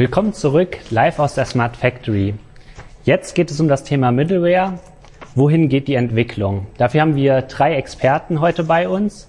[0.00, 2.32] Willkommen zurück, live aus der Smart Factory.
[3.04, 4.78] Jetzt geht es um das Thema Middleware.
[5.34, 6.68] Wohin geht die Entwicklung?
[6.78, 9.28] Dafür haben wir drei Experten heute bei uns.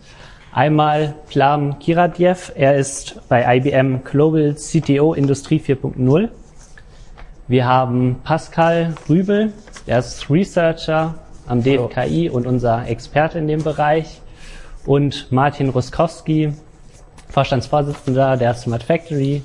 [0.53, 6.29] Einmal Plam Kiradjev, er ist bei IBM Global CTO Industrie 4.0.
[7.49, 9.51] Wir haben Pascal Rübel,
[9.87, 11.15] er ist Researcher
[11.47, 14.21] am DFKI und unser Experte in dem Bereich.
[14.85, 16.53] Und Martin Ruskowski,
[17.27, 19.43] Vorstandsvorsitzender der Smart Factory,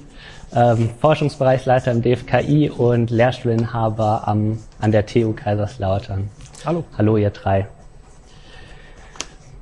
[0.56, 6.28] ähm, Forschungsbereichsleiter im DFKI und Lehrstuhlinhaber am, an der TU Kaiserslautern.
[6.64, 6.82] Hallo.
[6.96, 7.66] Hallo, ihr drei.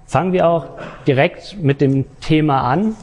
[0.06, 0.66] Fangen wir auch
[1.06, 2.94] direkt mit dem Thema an.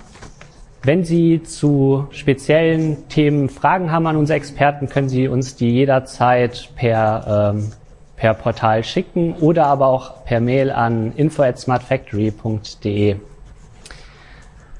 [0.84, 6.70] Wenn Sie zu speziellen Themen Fragen haben an unsere Experten, können Sie uns die jederzeit
[6.76, 7.72] per, ähm,
[8.16, 13.18] per Portal schicken oder aber auch per Mail an info@smartfactory.de.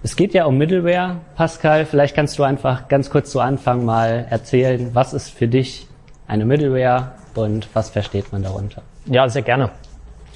[0.04, 1.18] Es geht ja um Middleware.
[1.36, 5.88] Pascal, vielleicht kannst du einfach ganz kurz zu Anfang mal erzählen, was ist für dich
[6.28, 8.82] eine Middleware und was versteht man darunter?
[9.06, 9.70] Ja, sehr gerne.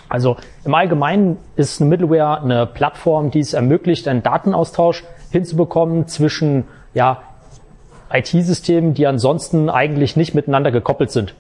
[0.07, 6.65] Also im Allgemeinen ist eine Middleware eine Plattform, die es ermöglicht, einen Datenaustausch hinzubekommen zwischen
[6.93, 7.23] ja,
[8.11, 11.33] IT-Systemen, die ansonsten eigentlich nicht miteinander gekoppelt sind.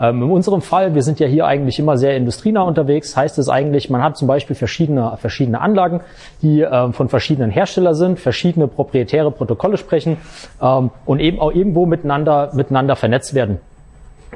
[0.00, 3.48] Ähm, in unserem Fall, wir sind ja hier eigentlich immer sehr industrienah unterwegs, heißt es
[3.48, 6.00] eigentlich, man hat zum Beispiel verschiedene, verschiedene Anlagen,
[6.42, 10.16] die ähm, von verschiedenen Herstellern sind, verschiedene proprietäre Protokolle sprechen
[10.60, 13.60] ähm, und eben auch irgendwo miteinander, miteinander vernetzt werden.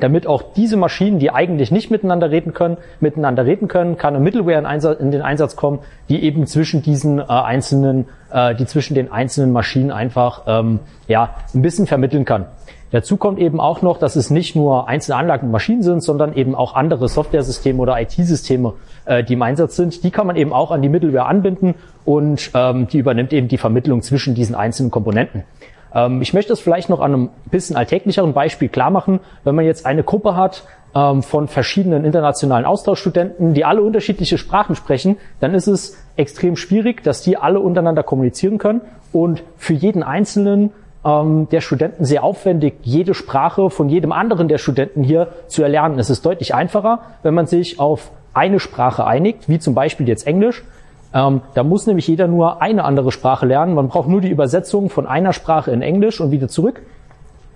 [0.00, 4.22] Damit auch diese Maschinen, die eigentlich nicht miteinander reden können, miteinander reden können, kann eine
[4.22, 8.66] Middleware in, Einsatz, in den Einsatz kommen, die eben zwischen diesen äh, einzelnen, äh, die
[8.66, 12.46] zwischen den einzelnen Maschinen einfach ähm, ja ein bisschen vermitteln kann.
[12.90, 16.34] Dazu kommt eben auch noch, dass es nicht nur einzelne Anlagen und Maschinen sind, sondern
[16.34, 18.72] eben auch andere Softwaresysteme oder IT-Systeme,
[19.04, 20.02] äh, die im Einsatz sind.
[20.04, 23.58] Die kann man eben auch an die Middleware anbinden und ähm, die übernimmt eben die
[23.58, 25.44] Vermittlung zwischen diesen einzelnen Komponenten.
[25.94, 29.20] Ähm, ich möchte es vielleicht noch an einem bisschen alltäglicheren Beispiel klar machen.
[29.44, 34.76] Wenn man jetzt eine Gruppe hat ähm, von verschiedenen internationalen Austauschstudenten, die alle unterschiedliche Sprachen
[34.76, 38.80] sprechen, dann ist es extrem schwierig, dass die alle untereinander kommunizieren können
[39.12, 40.70] und für jeden Einzelnen
[41.04, 45.98] ähm, der Studenten sehr aufwendig, jede Sprache von jedem anderen der Studenten hier zu erlernen.
[45.98, 50.26] Es ist deutlich einfacher, wenn man sich auf eine Sprache einigt, wie zum Beispiel jetzt
[50.26, 50.64] Englisch.
[51.14, 53.74] Ähm, da muss nämlich jeder nur eine andere Sprache lernen.
[53.74, 56.82] Man braucht nur die Übersetzung von einer Sprache in Englisch und wieder zurück,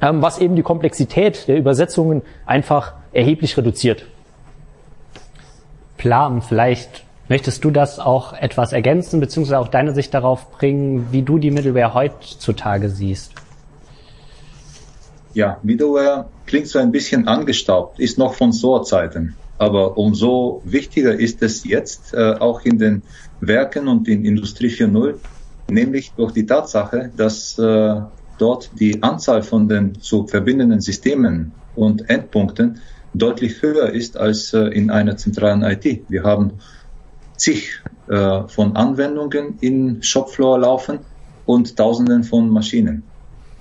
[0.01, 4.07] ähm, was eben die Komplexität der Übersetzungen einfach erheblich reduziert.
[5.99, 11.23] Plan, vielleicht möchtest du das auch etwas ergänzen, beziehungsweise auch deine Sicht darauf bringen, wie
[11.23, 13.33] du die Middleware heutzutage siehst?
[15.35, 19.35] Ja, Middleware klingt so ein bisschen angestaubt, ist noch von SOA-Zeiten.
[19.59, 23.03] Aber umso wichtiger ist es jetzt, äh, auch in den
[23.41, 25.15] Werken und in Industrie 4.0,
[25.71, 28.01] nämlich durch die Tatsache, dass äh,
[28.39, 32.81] dort die Anzahl von den zu verbindenden Systemen und Endpunkten
[33.15, 36.05] deutlich höher ist als äh, in einer zentralen IT.
[36.09, 36.55] Wir haben
[37.37, 41.01] zig äh, von Anwendungen in Shopfloor laufen
[41.47, 43.03] und Tausenden von Maschinen.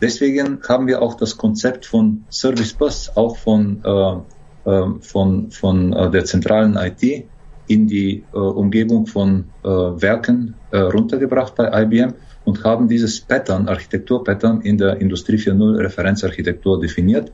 [0.01, 5.93] Deswegen haben wir auch das Konzept von Service Bus auch von, äh, äh, von, von
[5.93, 7.25] äh, der zentralen IT
[7.67, 13.67] in die äh, Umgebung von äh, Werken äh, runtergebracht bei IBM und haben dieses Pattern,
[13.67, 17.31] Architekturpattern in der Industrie 4.0 Referenzarchitektur definiert,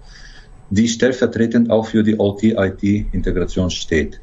[0.69, 4.19] die stellvertretend auch für die OT-IT-Integration steht.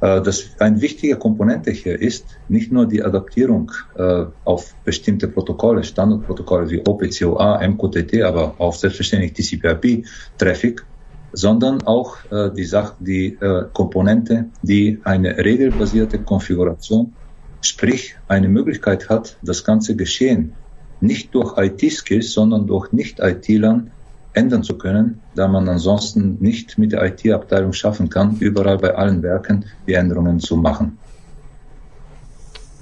[0.00, 5.84] Äh, das eine wichtige Komponente hier ist nicht nur die Adaptierung äh, auf bestimmte Protokolle,
[5.84, 10.06] Standardprotokolle wie OPCOA, MQTT, aber auch selbstverständlich TCP/IP
[10.36, 10.86] Traffic,
[11.32, 13.38] sondern auch äh, die Sache, die
[13.72, 17.16] Komponente, die eine regelbasierte Konfiguration,
[17.60, 20.58] sprich eine Möglichkeit hat, das ganze Geschehen
[21.00, 23.95] nicht durch IT-Skills, sondern durch Nicht-IT-Lern
[24.36, 29.22] ändern zu können, da man ansonsten nicht mit der IT-Abteilung schaffen kann, überall bei allen
[29.22, 30.98] Werken die Änderungen zu machen.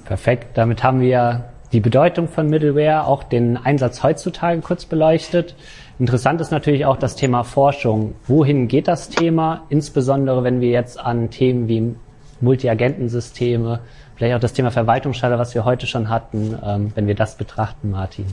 [0.05, 0.59] Perfekt.
[0.59, 5.55] Damit haben wir die Bedeutung von Middleware, auch den Einsatz heutzutage kurz beleuchtet.
[5.99, 8.15] Interessant ist natürlich auch das Thema Forschung.
[8.27, 9.63] Wohin geht das Thema?
[9.69, 11.95] Insbesondere wenn wir jetzt an Themen wie
[12.41, 13.81] Multi-Agentensysteme,
[14.17, 17.91] vielleicht auch das Thema Verwaltungsschalter, was wir heute schon hatten, ähm, wenn wir das betrachten,
[17.91, 18.27] Martin.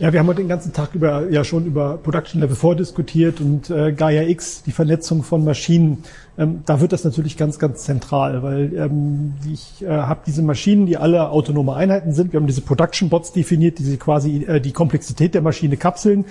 [0.00, 3.40] Ja, wir haben heute den ganzen Tag über, ja schon über Production Level 4 diskutiert
[3.40, 6.02] und äh, Gaia X, die Vernetzung von Maschinen.
[6.36, 10.86] Ähm, da wird das natürlich ganz, ganz zentral, weil ähm, ich äh, habe diese Maschinen,
[10.86, 12.32] die alle autonome Einheiten sind.
[12.32, 16.24] Wir haben diese Production Bots definiert, die sie quasi äh, die Komplexität der Maschine kapseln.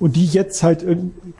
[0.00, 0.84] Und die jetzt halt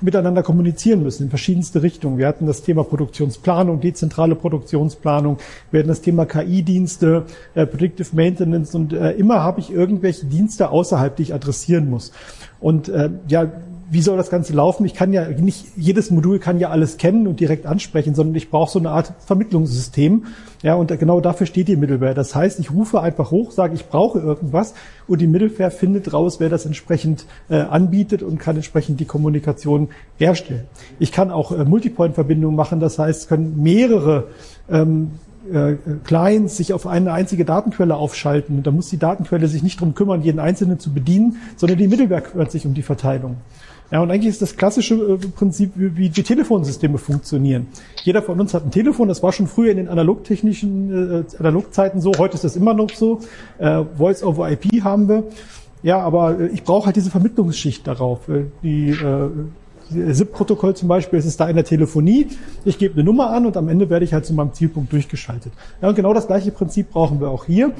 [0.01, 2.19] miteinander kommunizieren müssen in verschiedenste Richtungen.
[2.19, 5.39] Wir hatten das Thema Produktionsplanung, dezentrale Produktionsplanung,
[5.71, 7.25] wir hatten das Thema KI-Dienste,
[7.55, 12.13] äh, Predictive Maintenance und äh, immer habe ich irgendwelche Dienste außerhalb, die ich adressieren muss.
[12.61, 13.51] Und äh, ja,
[13.91, 14.85] wie soll das Ganze laufen?
[14.87, 18.49] Ich kann ja nicht, jedes Modul kann ja alles kennen und direkt ansprechen, sondern ich
[18.49, 20.27] brauche so eine Art Vermittlungssystem.
[20.63, 22.15] Ja, und genau dafür steht die Middleware.
[22.15, 24.75] Das heißt, ich rufe einfach hoch, sage, ich brauche irgendwas
[25.09, 29.89] und die Middleware findet raus, wer das entsprechend äh, anbietet und kann entsprechend die Kommunikation
[30.19, 30.65] herstellen.
[31.01, 34.29] Ich kann auch äh, Multipoint-Verbindungen machen, das heißt, können mehrere
[34.71, 35.13] ähm,
[35.53, 38.63] äh, Clients sich auf eine einzige Datenquelle aufschalten.
[38.63, 42.21] Da muss die Datenquelle sich nicht drum kümmern, jeden einzelnen zu bedienen, sondern die Middleware
[42.21, 43.37] kümmert sich um die Verteilung.
[43.91, 47.67] Ja, und eigentlich ist das klassische äh, Prinzip, wie die Telefonsysteme funktionieren.
[48.05, 52.01] Jeder von uns hat ein Telefon, das war schon früher in den analogtechnischen äh, Analogzeiten
[52.01, 53.21] so, heute ist das immer noch so.
[53.59, 55.25] Äh, Voice over IP haben wir.
[55.83, 58.29] Ja, aber äh, ich brauche halt diese Vermittlungsschicht darauf.
[58.29, 59.29] Äh, die äh,
[60.13, 62.29] SIP-Protokoll zum Beispiel, es ist da in der Telefonie.
[62.65, 65.53] Ich gebe eine Nummer an und am Ende werde ich halt zu meinem Zielpunkt durchgeschaltet.
[65.83, 67.73] Ja, und genau das gleiche Prinzip brauchen wir auch hier.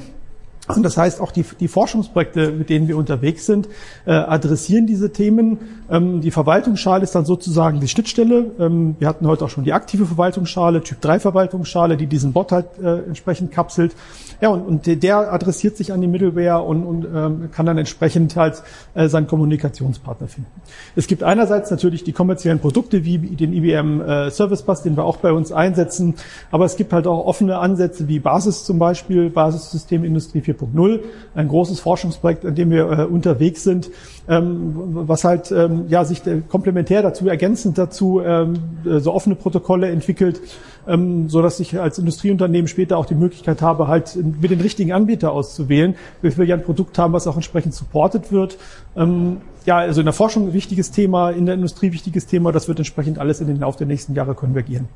[0.77, 3.67] Und das heißt, auch die, die Forschungsprojekte, mit denen wir unterwegs sind,
[4.05, 5.59] äh, adressieren diese Themen.
[5.89, 8.51] Ähm, die Verwaltungsschale ist dann sozusagen die Schnittstelle.
[8.59, 12.51] Ähm, wir hatten heute auch schon die aktive Verwaltungsschale, Typ 3 Verwaltungsschale, die diesen Bot
[12.51, 13.95] halt äh, entsprechend kapselt.
[14.41, 18.35] Ja, und, und der adressiert sich an die Middleware und, und ähm, kann dann entsprechend
[18.35, 18.63] halt
[18.93, 20.49] äh, seinen Kommunikationspartner finden.
[20.95, 25.03] Es gibt einerseits natürlich die kommerziellen Produkte wie den IBM äh, Service Bus, den wir
[25.03, 26.15] auch bei uns einsetzen,
[26.51, 30.99] aber es gibt halt auch offene Ansätze wie Basis zum Beispiel, Basissystem Industrie 4.0,
[31.35, 33.89] ein großes Forschungsprojekt, an dem wir äh, unterwegs sind,
[34.27, 34.73] ähm,
[35.07, 38.53] was halt ähm, ja sich äh, komplementär dazu, ergänzend dazu ähm,
[38.85, 40.41] äh, so offene Protokolle entwickelt,
[40.87, 44.91] ähm, so dass ich als Industrieunternehmen später auch die Möglichkeit habe, halt mit den richtigen
[44.91, 48.57] Anbieter auszuwählen, wir ja ein Produkt haben, was auch entsprechend supported wird.
[48.95, 52.67] Ähm, ja, also in der Forschung ein wichtiges Thema, in der Industrie wichtiges Thema, das
[52.67, 54.87] wird entsprechend alles in den Lauf der nächsten Jahre konvergieren.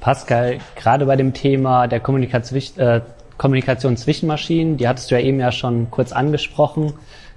[0.00, 3.00] Pascal, gerade bei dem Thema der Kommunikation, äh,
[3.38, 6.94] Kommunikation zwischen Maschinen, die hattest du ja eben ja schon kurz angesprochen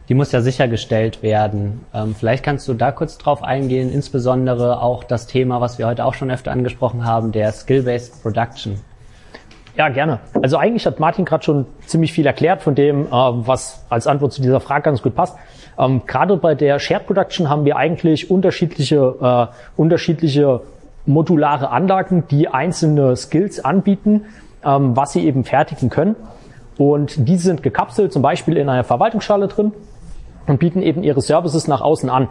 [0.10, 1.86] die muss ja sichergestellt werden.
[1.94, 6.06] Ähm, vielleicht kannst du da kurz drauf eingehen, insbesondere auch das Thema, was wir heute
[6.06, 8.80] auch schon öfter angesprochen haben, der Skill-Based Production.
[9.76, 10.20] Ja, gerne.
[10.42, 14.34] Also eigentlich hat Martin gerade schon ziemlich viel erklärt von dem, äh, was als Antwort
[14.34, 15.38] zu dieser Frage ganz gut passt.
[15.78, 20.62] Ähm, gerade bei der Shared Production haben wir eigentlich unterschiedliche, äh, unterschiedliche
[21.06, 24.26] modulare Anlagen, die einzelne Skills anbieten,
[24.64, 26.16] ähm, was sie eben fertigen können.
[26.78, 29.72] Und diese sind gekapselt, zum Beispiel in einer Verwaltungsschale drin
[30.48, 32.30] und bieten eben ihre Services nach außen an.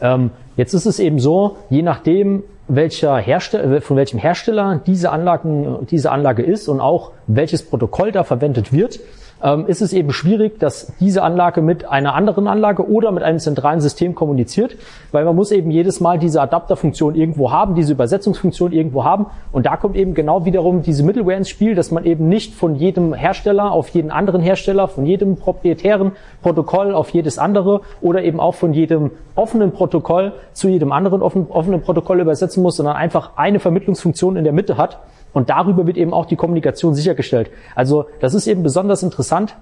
[0.00, 5.86] Ähm, jetzt ist es eben so, je nachdem, welcher Hersteller, von welchem Hersteller diese, Anlagen,
[5.90, 9.00] diese Anlage ist und auch welches Protokoll da verwendet wird,
[9.42, 13.38] ähm, ist es eben schwierig, dass diese Anlage mit einer anderen Anlage oder mit einem
[13.38, 14.76] zentralen System kommuniziert,
[15.12, 19.26] weil man muss eben jedes Mal diese Adapterfunktion irgendwo haben, diese Übersetzungsfunktion irgendwo haben.
[19.52, 22.74] Und da kommt eben genau wiederum diese Middleware ins Spiel, dass man eben nicht von
[22.74, 26.12] jedem Hersteller auf jeden anderen Hersteller, von jedem proprietären
[26.42, 31.80] Protokoll auf jedes andere oder eben auch von jedem offenen Protokoll zu jedem anderen offenen
[31.82, 34.98] Protokoll übersetzen muss, sondern einfach eine Vermittlungsfunktion in der Mitte hat
[35.32, 37.50] und darüber wird eben auch die Kommunikation sichergestellt.
[37.74, 39.56] Also das ist eben besonders interessant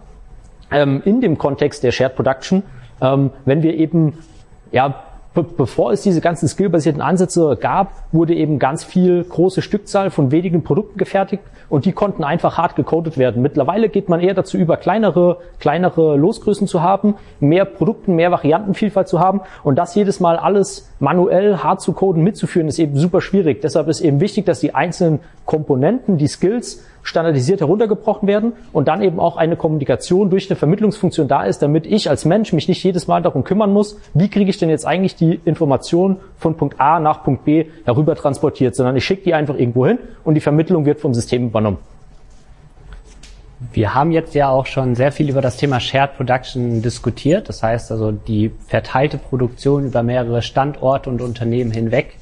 [0.71, 2.63] ähm, in dem Kontext der Shared Production,
[3.01, 4.19] ähm, wenn wir eben
[4.73, 5.06] ja
[5.37, 10.33] be bevor es diese ganzen skillbasierten Ansätze gab, wurde eben ganz viel große Stückzahl von
[10.33, 13.43] wenigen Produkten gefertigt und die konnten einfach hart gecodet werden.
[13.43, 19.09] Mittlerweile geht man eher dazu über, kleinere, kleinere Losgrößen zu haben, mehr Produkten, mehr Variantenvielfalt
[19.09, 23.21] zu haben und das jedes Mal alles manuell hart zu coden mitzuführen, ist eben super
[23.21, 23.61] schwierig.
[23.61, 29.03] Deshalb ist eben wichtig, dass die einzelnen Komponenten, die Skills standardisiert heruntergebrochen werden und dann
[29.03, 32.83] eben auch eine Kommunikation durch eine Vermittlungsfunktion da ist, damit ich als Mensch mich nicht
[32.83, 36.81] jedes Mal darum kümmern muss, wie kriege ich denn jetzt eigentlich die Information von Punkt
[36.81, 40.41] A nach Punkt B herüber transportiert, sondern ich schicke die einfach irgendwo hin und die
[40.41, 41.79] Vermittlung wird vom System übernommen.
[43.73, 47.49] Wir haben jetzt ja auch schon sehr viel über das Thema Shared Production diskutiert.
[47.49, 52.19] Das heißt also die verteilte Produktion über mehrere Standorte und Unternehmen hinweg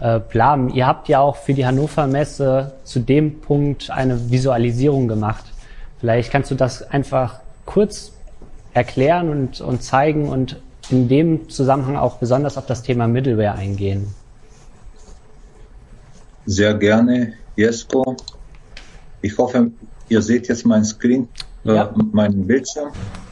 [0.00, 0.70] äh, planen.
[0.70, 5.44] Ihr habt ja auch für die Hannover Messe zu dem Punkt eine Visualisierung gemacht.
[5.98, 8.12] Vielleicht kannst du das einfach kurz
[8.72, 14.14] erklären und, und zeigen und in dem Zusammenhang auch besonders auf das Thema Middleware eingehen.
[16.46, 18.16] Sehr gerne, Jesko.
[19.22, 19.70] Ich hoffe,
[20.08, 21.28] ihr seht jetzt mein Screen,
[21.64, 21.94] äh, ja.
[22.12, 22.90] meinen Bildschirm.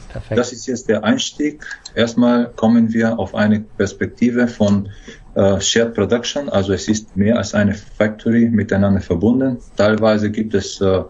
[0.09, 0.39] Perfekt.
[0.39, 1.65] Das ist jetzt der Einstieg.
[1.95, 4.89] Erstmal kommen wir auf eine Perspektive von
[5.39, 9.57] äh, Shared Production, also es ist mehr als eine Factory miteinander verbunden.
[9.77, 11.03] Teilweise gibt es äh,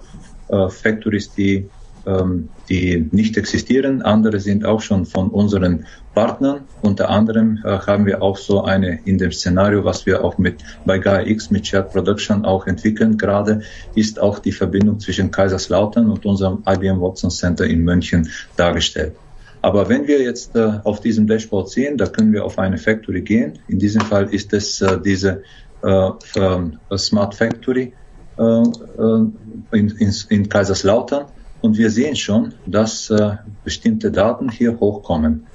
[0.50, 1.70] äh, Factories, die
[2.06, 4.02] ähm, die nicht existieren.
[4.02, 6.62] Andere sind auch schon von unseren Partnern.
[6.82, 10.64] Unter anderem äh, haben wir auch so eine in dem Szenario, was wir auch mit
[10.86, 13.62] bei GAIA-X mit Shared Production auch entwickeln gerade,
[13.96, 19.14] ist auch die Verbindung zwischen Kaiserslautern und unserem IBM Watson Center in München dargestellt.
[19.62, 23.22] Aber wenn wir jetzt äh, auf diesem Dashboard sehen, da können wir auf eine Factory
[23.22, 23.60] gehen.
[23.68, 25.44] In diesem Fall ist es äh, diese
[25.82, 27.94] äh, Smart Factory
[28.38, 29.26] äh, äh,
[29.72, 31.26] in, in, in Kaiserslautern.
[31.62, 33.36] Und wir sehen schon, dass äh,
[33.66, 35.46] bestimmte Daten hier hochkommen.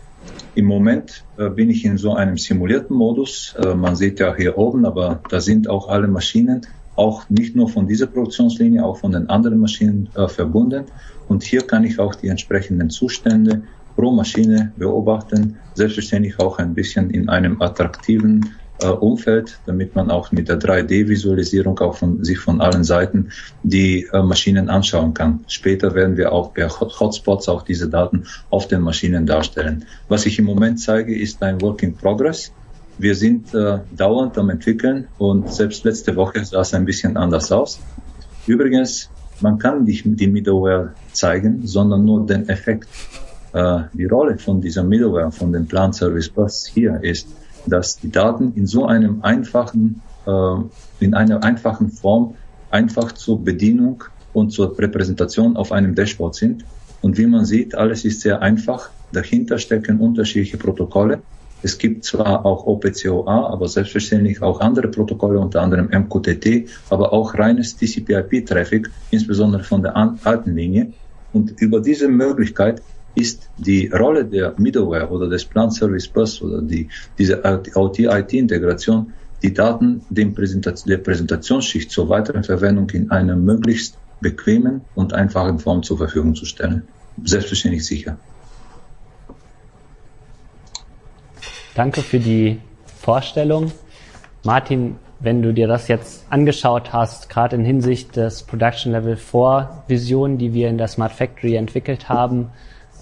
[0.54, 3.54] Im Moment äh, bin ich in so einem simulierten Modus.
[3.58, 7.70] Äh, man sieht ja hier oben, aber da sind auch alle Maschinen, auch nicht nur
[7.70, 10.84] von dieser Produktionslinie, auch von den anderen Maschinen äh, verbunden.
[11.26, 13.62] Und hier kann ich auch die entsprechenden Zustände
[13.96, 15.56] pro Maschine beobachten.
[15.74, 21.78] Selbstverständlich auch ein bisschen in einem attraktiven äh, Umfeld, damit man auch mit der 3D-Visualisierung
[21.78, 23.30] auch von sich von allen Seiten
[23.62, 25.44] die äh, Maschinen anschauen kann.
[25.48, 29.84] Später werden wir auch per Hotspots auch diese Daten auf den Maschinen darstellen.
[30.08, 32.52] Was ich im Moment zeige, ist ein Work in Progress.
[32.98, 37.50] Wir sind äh, dauernd am entwickeln und selbst letzte Woche sah es ein bisschen anders
[37.50, 37.80] aus.
[38.46, 39.10] Übrigens,
[39.40, 42.88] man kann nicht die Middleware zeigen, sondern nur den Effekt.
[43.54, 47.28] Äh, die Rolle von dieser Middleware, von dem Plan Service Bus hier ist,
[47.66, 50.56] dass die Daten in so einem einfachen, äh,
[50.98, 52.34] in einer einfachen Form
[52.70, 56.64] einfach zur Bedienung und zur Repräsentation auf einem Dashboard sind.
[57.00, 58.90] Und wie man sieht, alles ist sehr einfach.
[59.12, 61.22] Dahinter stecken unterschiedliche Protokolle.
[61.62, 67.34] Es gibt zwar auch OPCOA, aber selbstverständlich auch andere Protokolle, unter anderem MQTT, aber auch
[67.34, 70.92] reines TCP/IP-Traffic, insbesondere von der alten Linie.
[71.32, 72.82] Und über diese Möglichkeit
[73.14, 77.42] ist die Rolle der Middleware oder des Plant Service Bus oder die, diese
[77.74, 85.12] OT-IT-Integration, die Daten dem Präsentation, der Präsentationsschicht zur weiteren Verwendung in einer möglichst bequemen und
[85.12, 86.82] einfachen Form zur Verfügung zu stellen.
[87.22, 88.16] Selbstverständlich sicher.
[91.74, 93.72] Danke für die Vorstellung.
[94.44, 99.84] Martin, wenn du dir das jetzt angeschaut hast, gerade in Hinsicht des Production Level 4
[99.88, 102.50] Visionen, die wir in der Smart Factory entwickelt haben,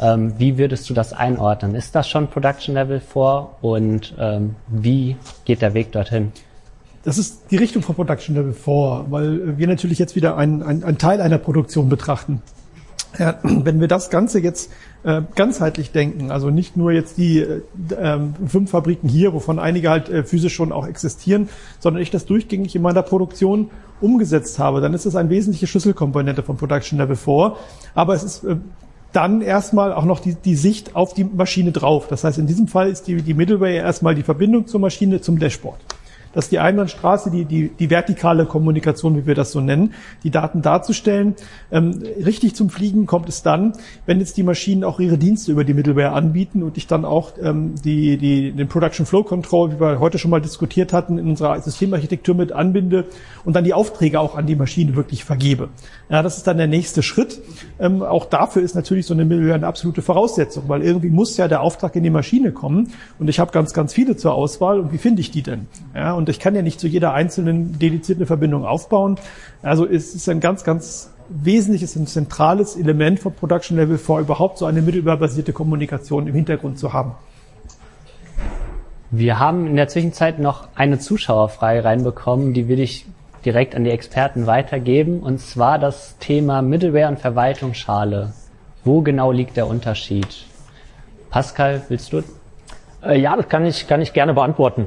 [0.01, 1.75] ähm, wie würdest du das einordnen?
[1.75, 6.33] Ist das schon Production Level vor und ähm, wie geht der Weg dorthin?
[7.05, 10.99] Das ist die Richtung von Production Level 4, weil wir natürlich jetzt wieder einen ein
[10.99, 12.43] Teil einer Produktion betrachten.
[13.19, 14.71] Ja, wenn wir das Ganze jetzt
[15.03, 17.63] äh, ganzheitlich denken, also nicht nur jetzt die äh,
[17.99, 21.49] ähm, fünf Fabriken hier, wovon einige halt äh, physisch schon auch existieren,
[21.81, 23.71] sondern ich das durchgängig in meiner Produktion
[24.01, 27.57] umgesetzt habe, dann ist es eine wesentliche Schlüsselkomponente von Production Level 4.
[27.95, 28.57] Aber es ist äh,
[29.13, 32.09] dann erstmal auch noch die, die Sicht auf die Maschine drauf.
[32.09, 35.39] Das heißt, in diesem Fall ist die, die Middleware erstmal die Verbindung zur Maschine zum
[35.39, 35.79] Dashboard.
[36.33, 40.31] Das ist die Einbahnstraße, die, die, die vertikale Kommunikation, wie wir das so nennen, die
[40.31, 41.35] Daten darzustellen.
[41.71, 43.75] Ähm, richtig zum Fliegen kommt es dann,
[44.07, 47.33] wenn jetzt die Maschinen auch ihre Dienste über die Middleware anbieten und ich dann auch
[47.43, 51.29] ähm, die, die, den Production Flow Control, wie wir heute schon mal diskutiert hatten, in
[51.29, 53.07] unserer Systemarchitektur mit anbinde
[53.45, 55.69] und dann die Aufträge auch an die Maschine wirklich vergebe.
[56.09, 57.41] Ja, das ist dann der nächste Schritt.
[57.79, 61.49] Ähm, auch dafür ist natürlich so eine Middleware eine absolute Voraussetzung, weil irgendwie muss ja
[61.49, 64.93] der Auftrag in die Maschine kommen und ich habe ganz, ganz viele zur Auswahl und
[64.93, 65.67] wie finde ich die denn?
[65.95, 69.17] Ja, und ich kann ja nicht zu jeder einzelnen dedizierte Verbindung aufbauen.
[69.61, 74.59] Also es ist ein ganz, ganz wesentliches und zentrales Element von Production Level 4, überhaupt
[74.59, 77.17] so eine mittelüberbasierte Kommunikation im Hintergrund zu haben.
[79.11, 83.05] Wir haben in der Zwischenzeit noch eine Zuschauerfrage reinbekommen, die will ich
[83.45, 88.33] direkt an die Experten weitergeben, und zwar das Thema Middleware und Verwaltungsschale.
[88.85, 90.47] Wo genau liegt der Unterschied?
[91.31, 92.23] Pascal, willst du?
[93.03, 94.87] Äh, ja, das kann ich, kann ich gerne beantworten.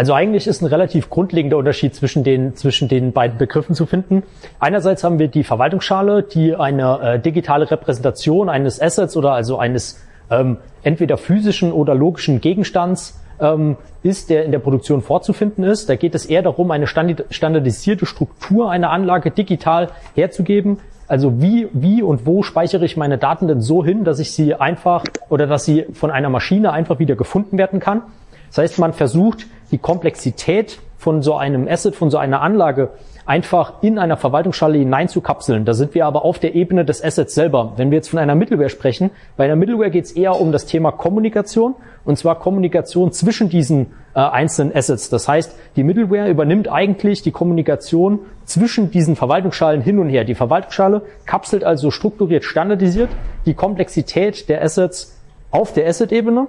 [0.00, 4.22] Also eigentlich ist ein relativ grundlegender Unterschied zwischen den, zwischen den beiden Begriffen zu finden.
[4.58, 10.02] Einerseits haben wir die Verwaltungsschale, die eine äh, digitale Repräsentation eines Assets oder also eines
[10.30, 15.90] ähm, entweder physischen oder logischen Gegenstands ähm, ist, der in der Produktion vorzufinden ist.
[15.90, 20.78] Da geht es eher darum, eine standardisierte Struktur einer Anlage digital herzugeben.
[21.08, 24.54] Also wie, wie und wo speichere ich meine Daten denn so hin, dass ich sie
[24.54, 28.00] einfach oder dass sie von einer Maschine einfach wieder gefunden werden kann.
[28.48, 32.90] Das heißt, man versucht, die Komplexität von so einem Asset, von so einer Anlage
[33.24, 35.64] einfach in einer Verwaltungsschale hineinzukapseln.
[35.64, 37.74] Da sind wir aber auf der Ebene des Assets selber.
[37.76, 40.66] Wenn wir jetzt von einer Middleware sprechen, bei einer Middleware geht es eher um das
[40.66, 41.74] Thema Kommunikation
[42.04, 45.10] und zwar Kommunikation zwischen diesen äh, einzelnen Assets.
[45.10, 50.24] Das heißt, die Middleware übernimmt eigentlich die Kommunikation zwischen diesen Verwaltungsschalen hin und her.
[50.24, 53.10] Die Verwaltungsschale kapselt also strukturiert, standardisiert
[53.46, 55.16] die Komplexität der Assets
[55.50, 56.48] auf der Asset-Ebene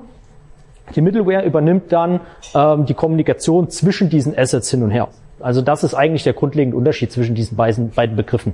[0.96, 2.20] die Middleware übernimmt dann
[2.54, 5.08] ähm, die Kommunikation zwischen diesen Assets hin und her.
[5.40, 8.54] Also das ist eigentlich der grundlegende Unterschied zwischen diesen beiden, beiden Begriffen.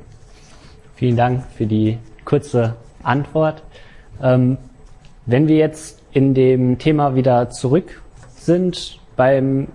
[0.95, 3.63] Vielen Dank für die kurze Antwort.
[4.21, 4.57] Ähm,
[5.25, 8.01] wenn wir jetzt in dem Thema wieder zurück
[8.35, 9.67] sind beim,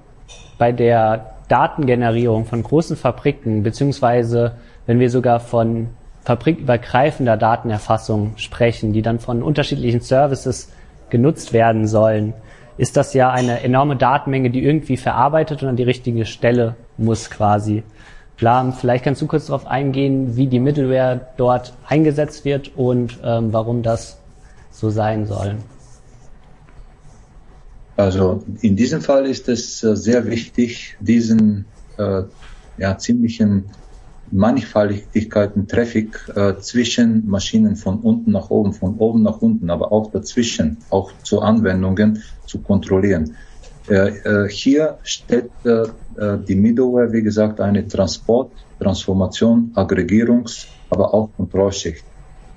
[0.58, 5.88] bei der Datengenerierung von großen Fabriken, beziehungsweise wenn wir sogar von
[6.24, 10.72] fabrikübergreifender Datenerfassung sprechen, die dann von unterschiedlichen Services
[11.10, 12.32] genutzt werden sollen,
[12.76, 17.30] ist das ja eine enorme Datenmenge, die irgendwie verarbeitet und an die richtige Stelle muss
[17.30, 17.82] quasi.
[18.36, 23.52] Blam, vielleicht kannst du kurz darauf eingehen, wie die Middleware dort eingesetzt wird und ähm,
[23.52, 24.18] warum das
[24.70, 25.56] so sein soll.
[27.96, 31.66] Also in diesem Fall ist es äh, sehr wichtig, diesen
[31.98, 32.22] äh,
[32.78, 33.66] ja, ziemlichen
[34.32, 40.10] Mannigfaltigkeiten Traffic äh, zwischen Maschinen von unten nach oben, von oben nach unten, aber auch
[40.10, 43.36] dazwischen, auch zu Anwendungen zu kontrollieren.
[43.88, 45.82] Äh, äh, hier steht äh,
[46.16, 52.04] äh, die Middleware, wie gesagt, eine Transport, Transformation, Aggregierungs, aber auch Kontrollschicht.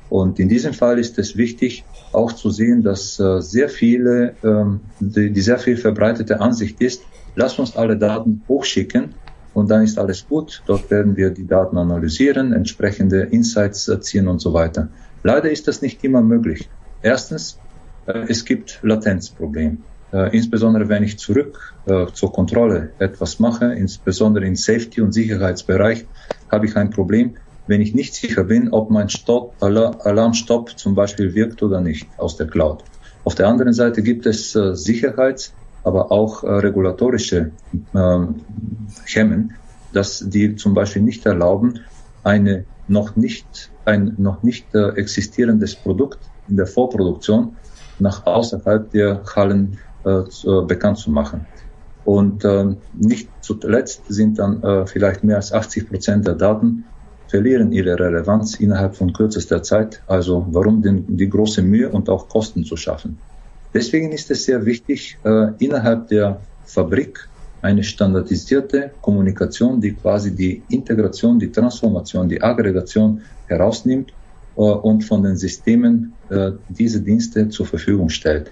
[0.09, 4.79] Und in diesem Fall ist es wichtig, auch zu sehen, dass äh, sehr viele, ähm,
[4.99, 7.01] die, die sehr viel verbreitete Ansicht ist,
[7.35, 9.15] lass uns alle Daten hochschicken
[9.55, 10.61] und dann ist alles gut.
[10.67, 14.89] Dort werden wir die Daten analysieren, entsprechende Insights ziehen und so weiter.
[15.23, 16.69] Leider ist das nicht immer möglich.
[17.01, 17.57] Erstens,
[18.05, 19.77] äh, es gibt Latenzprobleme.
[20.11, 26.05] Äh, insbesondere wenn ich zurück äh, zur Kontrolle etwas mache, insbesondere im Safety- und Sicherheitsbereich,
[26.51, 27.35] habe ich ein Problem,
[27.65, 32.35] wenn ich nicht sicher bin, ob mein Stop, Alarmstopp zum Beispiel wirkt oder nicht aus
[32.35, 32.83] der Cloud.
[33.23, 35.53] Auf der anderen Seite gibt es Sicherheits-,
[35.85, 37.51] aber auch äh, regulatorische
[37.93, 38.19] äh,
[39.05, 39.53] Hemmen,
[39.93, 41.79] dass die zum Beispiel nicht erlauben,
[42.23, 47.55] eine noch nicht, ein noch nicht äh, existierendes Produkt in der Vorproduktion
[47.99, 51.45] nach außerhalb der Hallen äh, zu, äh, bekannt zu machen.
[52.03, 56.83] Und äh, nicht zuletzt sind dann äh, vielleicht mehr als 80 Prozent der Daten
[57.27, 60.01] verlieren ihre Relevanz innerhalb von kürzester Zeit.
[60.07, 63.17] Also warum denn die große Mühe und auch Kosten zu schaffen?
[63.75, 67.27] Deswegen ist es sehr wichtig, äh, innerhalb der Fabrik
[67.61, 74.13] eine standardisierte Kommunikation, die quasi die Integration, die Transformation, die Aggregation herausnimmt
[74.55, 78.49] äh, und von den Systemen äh, diese Dienste zur Verfügung stellt.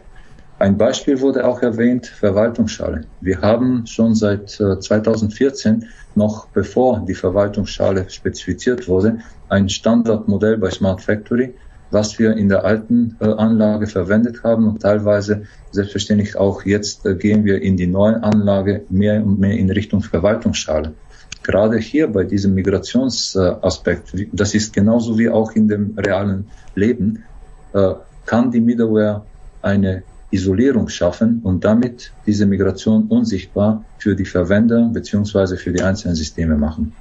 [0.60, 3.06] Ein Beispiel wurde auch erwähnt, Verwaltungsschale.
[3.22, 11.02] Wir haben schon seit 2014 noch bevor die Verwaltungsschale spezifiziert wurde, ein Standardmodell bei Smart
[11.02, 11.54] Factory,
[11.94, 17.16] was wir in der alten äh, Anlage verwendet haben und teilweise selbstverständlich auch jetzt äh,
[17.16, 20.94] gehen wir in die neue Anlage mehr und mehr in Richtung Verwaltungsschale.
[21.44, 27.24] Gerade hier bei diesem Migrationsaspekt, das ist genauso wie auch in dem realen Leben,
[27.74, 27.94] äh,
[28.26, 29.24] kann die Middleware
[29.62, 36.16] eine Isolierung schaffen und damit diese Migration unsichtbar für die Verwender beziehungsweise für die einzelnen
[36.16, 36.94] Systeme machen.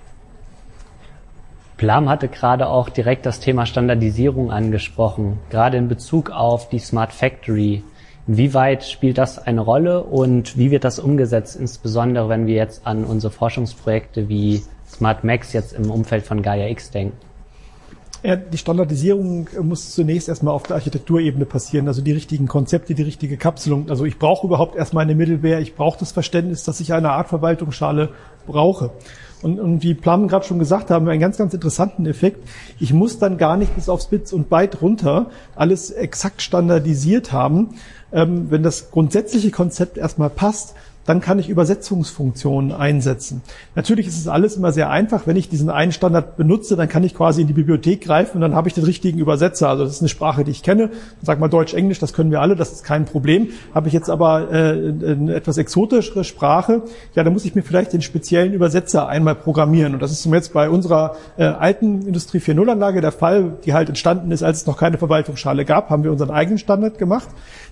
[1.83, 7.13] Plam hatte gerade auch direkt das Thema Standardisierung angesprochen, gerade in Bezug auf die Smart
[7.13, 7.83] Factory.
[8.29, 13.03] Inwieweit spielt das eine Rolle und wie wird das umgesetzt, insbesondere wenn wir jetzt an
[13.03, 17.17] unsere Forschungsprojekte wie Smart Max jetzt im Umfeld von Gaia X denken?
[18.23, 23.03] Ja, die Standardisierung muss zunächst erstmal auf der Architekturebene passieren, also die richtigen Konzepte, die
[23.03, 23.91] richtige Kapselung.
[23.91, 27.29] Also ich brauche überhaupt erstmal eine Mittelwehr, ich brauche das Verständnis, dass ich eine Art
[27.29, 28.11] Verwaltungsschale
[28.47, 28.93] brauche.
[29.43, 32.49] Und, und wie Plamen gerade schon gesagt haben, einen ganz, ganz interessanten Effekt.
[32.79, 35.27] Ich muss dann gar nicht bis aufs Bits und Byte runter
[35.57, 37.75] alles exakt standardisiert haben.
[38.13, 43.43] Ähm, wenn das grundsätzliche Konzept erstmal passt, dann kann ich Übersetzungsfunktionen einsetzen.
[43.75, 45.27] Natürlich ist es alles immer sehr einfach.
[45.27, 48.41] Wenn ich diesen einen Standard benutze, dann kann ich quasi in die Bibliothek greifen und
[48.43, 49.69] dann habe ich den richtigen Übersetzer.
[49.69, 50.91] Also das ist eine Sprache, die ich kenne.
[51.23, 53.49] Sag mal Deutsch, Englisch, das können wir alle, das ist kein Problem.
[53.75, 56.83] Habe ich jetzt aber äh, eine etwas exotischere Sprache,
[57.15, 59.95] ja, dann muss ich mir vielleicht den speziellen Übersetzer einmal programmieren.
[59.95, 63.89] Und das ist jetzt bei unserer äh, alten Industrie 4.0 Anlage der Fall, die halt
[63.89, 67.29] entstanden ist, als es noch keine Verwaltungsschale gab, haben wir unseren eigenen Standard gemacht,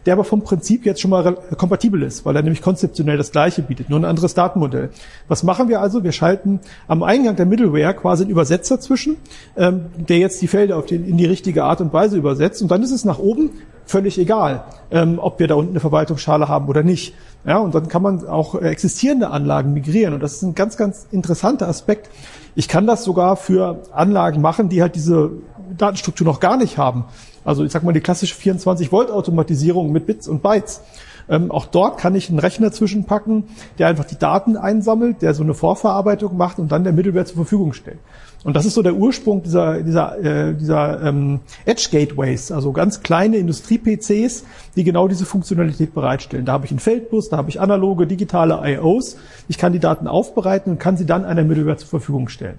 [0.07, 3.63] der aber vom Prinzip jetzt schon mal kompatibel ist, weil er nämlich konzeptionell das gleiche
[3.63, 4.91] bietet, nur ein anderes Datenmodell.
[5.29, 6.03] Was machen wir also?
[6.05, 9.17] Wir schalten am Eingang der Middleware quasi einen Übersetzer zwischen,
[9.57, 12.63] ähm, der jetzt die Felder auf den, in die richtige Art und Weise übersetzt.
[12.63, 13.51] Und dann ist es nach oben
[13.85, 17.15] völlig egal, ähm, ob wir da unten eine Verwaltungsschale haben oder nicht.
[17.45, 20.13] Ja, und dann kann man auch existierende Anlagen migrieren.
[20.15, 22.11] Und das ist ein ganz, ganz interessanter Aspekt.
[22.55, 25.31] Ich kann das sogar für Anlagen machen, die halt diese
[25.77, 27.05] Datenstruktur noch gar nicht haben.
[27.45, 30.83] Also ich sag mal die klassische 24 Volt Automatisierung mit Bits und Bytes.
[31.29, 33.45] Ähm, auch dort kann ich einen Rechner zwischenpacken,
[33.79, 37.37] der einfach die Daten einsammelt, der so eine Vorverarbeitung macht und dann der Mittelwert zur
[37.37, 37.99] Verfügung stellt.
[38.43, 43.03] Und das ist so der Ursprung dieser, dieser, äh, dieser ähm, Edge Gateways, also ganz
[43.03, 44.45] kleine Industrie-PCs,
[44.77, 46.47] die genau diese Funktionalität bereitstellen.
[46.47, 49.19] Da habe ich einen Feldbus, da habe ich analoge, digitale IOs.
[49.49, 52.59] Ich kann die Daten aufbereiten und kann sie dann einer Middleware zur Verfügung stellen.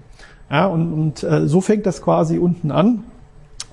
[0.50, 3.04] Ja, und und äh, so fängt das quasi unten an.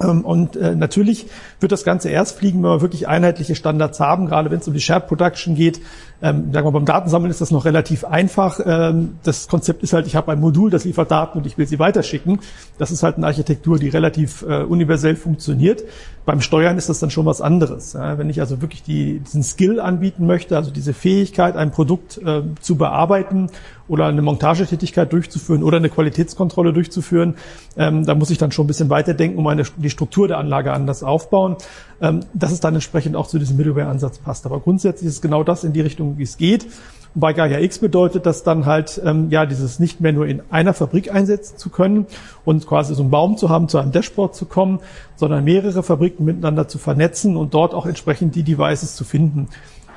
[0.02, 1.28] Ähm, und äh, natürlich
[1.60, 4.74] wird das Ganze erst fliegen, wenn wir wirklich einheitliche Standards haben, gerade wenn es um
[4.74, 5.82] die Shared Production geht.
[6.22, 8.60] Ähm, sagen wir, beim Datensammeln ist das noch relativ einfach.
[8.66, 11.68] Ähm, das Konzept ist halt, ich habe ein Modul, das liefert Daten und ich will
[11.68, 12.40] sie weiterschicken.
[12.78, 15.84] Das ist halt eine Architektur, die relativ äh, universell funktioniert.
[16.30, 17.94] Beim Steuern ist das dann schon was anderes.
[17.94, 22.20] Ja, wenn ich also wirklich die, diesen Skill anbieten möchte, also diese Fähigkeit, ein Produkt
[22.20, 23.50] äh, zu bearbeiten
[23.88, 27.34] oder eine Montagetätigkeit durchzuführen oder eine Qualitätskontrolle durchzuführen,
[27.78, 30.72] ähm, da muss ich dann schon ein bisschen weiterdenken, um eine, die Struktur der Anlage
[30.72, 31.56] anders aufbauen,
[32.00, 34.46] ähm, dass es dann entsprechend auch zu diesem Middleware-Ansatz passt.
[34.46, 36.68] Aber grundsätzlich ist genau das in die Richtung, wie es geht.
[37.16, 40.74] Bei Gaia X bedeutet das dann halt, ähm, ja, dieses nicht mehr nur in einer
[40.74, 42.06] Fabrik einsetzen zu können
[42.46, 44.80] und quasi so einen Baum zu haben, zu einem Dashboard zu kommen,
[45.16, 49.48] sondern mehrere Fabriken miteinander zu vernetzen und dort auch entsprechend die Devices zu finden.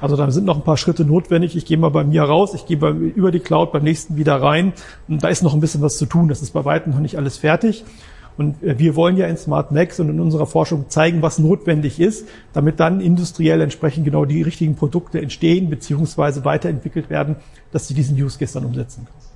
[0.01, 1.55] Also da sind noch ein paar Schritte notwendig.
[1.55, 4.42] Ich gehe mal bei mir raus, ich gehe bei, über die Cloud beim nächsten wieder
[4.42, 4.72] rein.
[5.07, 6.27] Und da ist noch ein bisschen was zu tun.
[6.27, 7.85] Das ist bei weitem noch nicht alles fertig.
[8.37, 12.01] Und äh, wir wollen ja in Smart Max und in unserer Forschung zeigen, was notwendig
[12.01, 16.45] ist, damit dann industriell entsprechend genau die richtigen Produkte entstehen bzw.
[16.45, 17.37] weiterentwickelt werden,
[17.73, 19.33] dass sie diesen Use Case dann umsetzen können.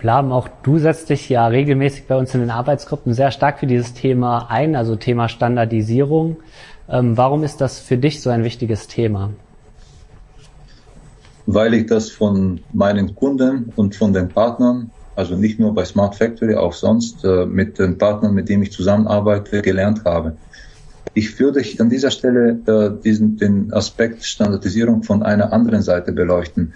[0.00, 3.66] Blam, auch du setzt dich ja regelmäßig bei uns in den Arbeitsgruppen sehr stark für
[3.66, 6.38] dieses Thema ein, also Thema Standardisierung.
[6.88, 9.30] Ähm, warum ist das für dich so ein wichtiges Thema?
[11.46, 14.90] Weil ich das von meinen Kunden und von den Partnern,
[15.20, 18.72] also nicht nur bei Smart Factory, auch sonst äh, mit den Partnern, mit denen ich
[18.72, 20.36] zusammenarbeite, gelernt habe.
[21.12, 26.72] Ich würde an dieser Stelle äh, diesen, den Aspekt Standardisierung von einer anderen Seite beleuchten.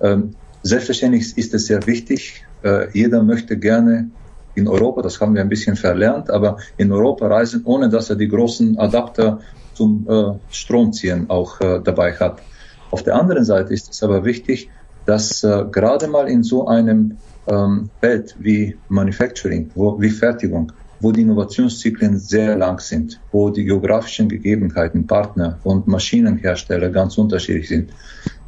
[0.00, 2.44] Ähm, selbstverständlich ist es sehr wichtig.
[2.62, 4.10] Äh, jeder möchte gerne
[4.54, 8.16] in Europa, das haben wir ein bisschen verlernt, aber in Europa reisen, ohne dass er
[8.16, 9.40] die großen Adapter
[9.72, 12.42] zum äh, Stromziehen auch äh, dabei hat.
[12.90, 14.68] Auf der anderen Seite ist es aber wichtig,
[15.06, 17.16] dass äh, gerade mal in so einem
[17.48, 23.64] ähm, Feld wie Manufacturing, wo, wie Fertigung, wo die Innovationszyklen sehr lang sind, wo die
[23.64, 27.90] geografischen Gegebenheiten, Partner und Maschinenhersteller ganz unterschiedlich sind.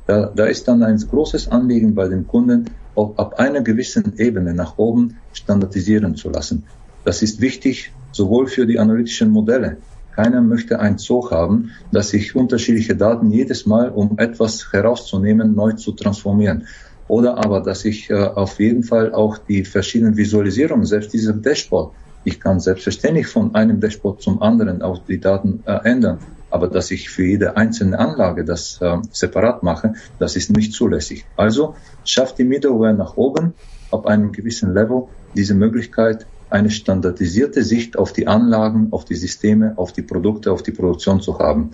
[0.06, 4.54] Da, da ist dann ein großes Anliegen bei den Kunden, auch ab einer gewissen Ebene
[4.54, 6.64] nach oben standardisieren zu lassen.
[7.04, 9.76] Das ist wichtig sowohl für die analytischen Modelle,
[10.18, 15.74] keiner möchte ein Zug haben, dass sich unterschiedliche Daten jedes Mal, um etwas herauszunehmen, neu
[15.74, 16.66] zu transformieren.
[17.08, 21.94] Oder aber, dass ich äh, auf jeden Fall auch die verschiedenen Visualisierungen, selbst diesem Dashboard,
[22.24, 26.18] ich kann selbstverständlich von einem Dashboard zum anderen auch die Daten äh, ändern.
[26.50, 31.24] Aber dass ich für jede einzelne Anlage das äh, separat mache, das ist nicht zulässig.
[31.36, 33.54] Also schafft die Middleware nach oben
[33.90, 39.74] auf einem gewissen Level diese Möglichkeit, eine standardisierte Sicht auf die Anlagen, auf die Systeme,
[39.76, 41.70] auf die Produkte, auf die Produktion zu haben.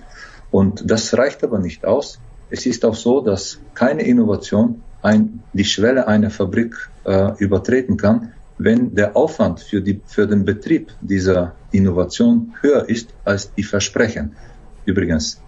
[0.50, 2.20] Und das reicht aber nicht aus.
[2.50, 8.32] Es ist auch so, dass keine Innovation ein, die Schwelle einer Fabrik äh, übertreten kann,
[8.56, 14.32] wenn der Aufwand für, die, für den Betrieb dieser Innovation höher ist als die Versprechen.
[14.86, 15.42] Übrigens,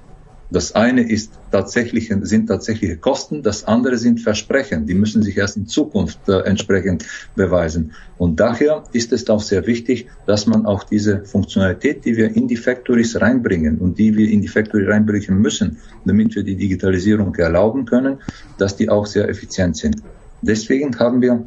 [0.50, 4.86] das eine ist tatsächlich, sind tatsächliche Kosten, das andere sind Versprechen.
[4.86, 7.04] Die müssen sich erst in Zukunft äh, entsprechend
[7.34, 7.92] beweisen.
[8.16, 12.46] Und daher ist es auch sehr wichtig, dass man auch diese Funktionalität, die wir in
[12.46, 17.34] die Factories reinbringen und die wir in die Factory reinbringen müssen, damit wir die Digitalisierung
[17.34, 18.18] erlauben können,
[18.58, 20.02] dass die auch sehr effizient sind.
[20.42, 21.44] Deswegen haben wir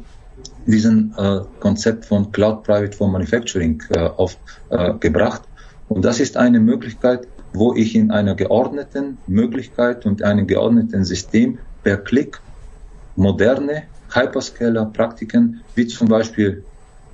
[0.66, 5.42] diesen äh, Konzept von Cloud Private for Manufacturing äh, aufgebracht.
[5.42, 11.04] Äh, und das ist eine Möglichkeit, wo ich in einer geordneten Möglichkeit und einem geordneten
[11.04, 12.40] System per Klick
[13.16, 16.64] moderne Hyperscaler-Praktiken wie zum Beispiel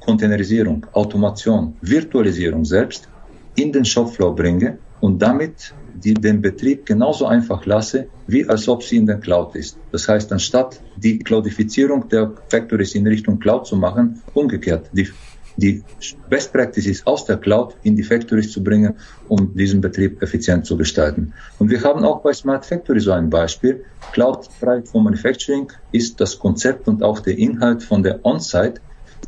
[0.00, 3.08] Containerisierung, Automation, Virtualisierung selbst
[3.56, 8.82] in den Shopfloor bringe und damit die, den Betrieb genauso einfach lasse, wie als ob
[8.82, 9.78] sie in der Cloud ist.
[9.92, 15.08] Das heißt, anstatt die Cloudifizierung der Factories in Richtung Cloud zu machen, umgekehrt, die
[15.56, 15.82] die
[16.28, 18.94] Best Practices aus der Cloud in die Factories zu bringen,
[19.28, 21.32] um diesen Betrieb effizient zu gestalten.
[21.58, 23.84] Und wir haben auch bei Smart Factory so ein Beispiel.
[24.12, 28.80] Cloud Private for Manufacturing ist das Konzept und auch der Inhalt von der On-Site.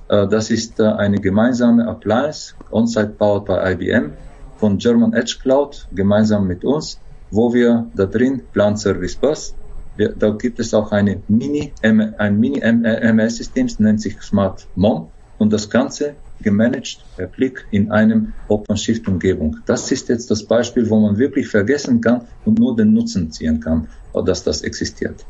[0.08, 4.12] Äh, das ist äh, eine gemeinsame Appliance, On-Site powered by IBM,
[4.56, 9.54] von German Edge Cloud, gemeinsam mit uns, wo wir da drin Plan Service Bus,
[9.96, 16.14] da gibt es auch eine Mini, ein Mini-MS-System, nennt sich Smart Mom und das Ganze
[16.42, 19.59] gemanagt per Klick in einem OpenShift-Umgebung.
[19.66, 23.61] Das ist jetzt das Beispiel, wo man wirklich vergessen kann und nur den Nutzen ziehen
[23.61, 23.88] kann,
[24.24, 25.24] dass das existiert.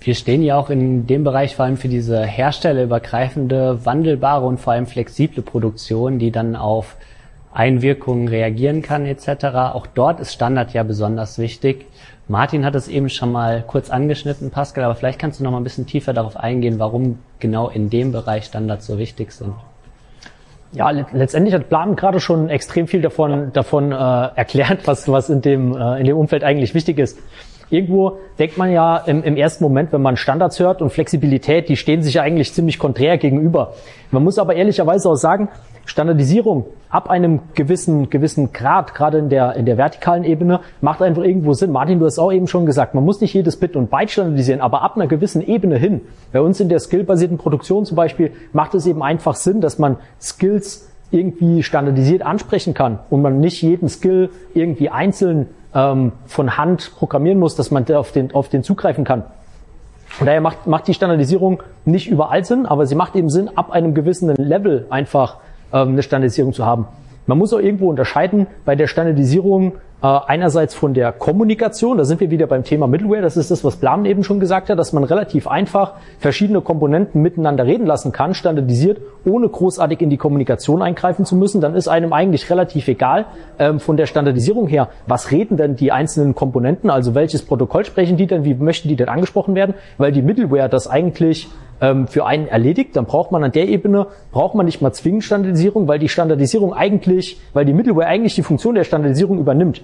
[0.00, 4.74] Wir stehen ja auch in dem Bereich vor allem für diese herstellerübergreifende, wandelbare und vor
[4.74, 6.96] allem flexible Produktion, die dann auf
[7.54, 9.44] Einwirkungen reagieren kann etc.
[9.72, 11.86] Auch dort ist Standard ja besonders wichtig.
[12.26, 15.58] Martin hat es eben schon mal kurz angeschnitten, Pascal, aber vielleicht kannst du noch mal
[15.58, 19.52] ein bisschen tiefer darauf eingehen, warum genau in dem Bereich Standards so wichtig sind.
[20.72, 25.40] Ja, letztendlich hat Plan gerade schon extrem viel davon, davon äh, erklärt, was, was in,
[25.40, 27.18] dem, äh, in dem Umfeld eigentlich wichtig ist.
[27.70, 31.76] Irgendwo denkt man ja im, im ersten Moment, wenn man Standards hört und Flexibilität, die
[31.76, 33.74] stehen sich ja eigentlich ziemlich konträr gegenüber.
[34.10, 35.48] Man muss aber ehrlicherweise auch sagen,
[35.86, 41.22] Standardisierung ab einem gewissen, gewissen Grad, gerade in der, in der vertikalen Ebene, macht einfach
[41.22, 41.72] irgendwo Sinn.
[41.72, 44.60] Martin, du hast auch eben schon gesagt, man muss nicht jedes Bit und Byte standardisieren,
[44.60, 46.02] aber ab einer gewissen Ebene hin.
[46.32, 49.96] Bei uns in der skillbasierten Produktion zum Beispiel macht es eben einfach Sinn, dass man
[50.20, 56.92] Skills irgendwie standardisiert ansprechen kann und man nicht jeden Skill irgendwie einzeln ähm, von Hand
[56.96, 59.24] programmieren muss, dass man auf den, auf den zugreifen kann.
[60.20, 63.72] Und daher macht, macht die Standardisierung nicht überall Sinn, aber sie macht eben Sinn, ab
[63.72, 65.38] einem gewissen Level einfach
[65.72, 66.86] ähm, eine Standardisierung zu haben.
[67.26, 69.72] Man muss auch irgendwo unterscheiden bei der Standardisierung
[70.04, 73.76] einerseits von der Kommunikation, da sind wir wieder beim Thema Middleware, das ist das, was
[73.76, 78.34] Blam eben schon gesagt hat, dass man relativ einfach verschiedene Komponenten miteinander reden lassen kann,
[78.34, 83.24] standardisiert, ohne großartig in die Kommunikation eingreifen zu müssen, dann ist einem eigentlich relativ egal
[83.58, 88.18] ähm, von der Standardisierung her, was reden denn die einzelnen Komponenten, also welches Protokoll sprechen
[88.18, 91.48] die denn, wie möchten die denn angesprochen werden, weil die Middleware das eigentlich
[91.80, 95.24] ähm, für einen erledigt, dann braucht man an der Ebene, braucht man nicht mal zwingend
[95.24, 99.82] Standardisierung, weil die Standardisierung eigentlich, weil die Middleware eigentlich die Funktion der Standardisierung übernimmt.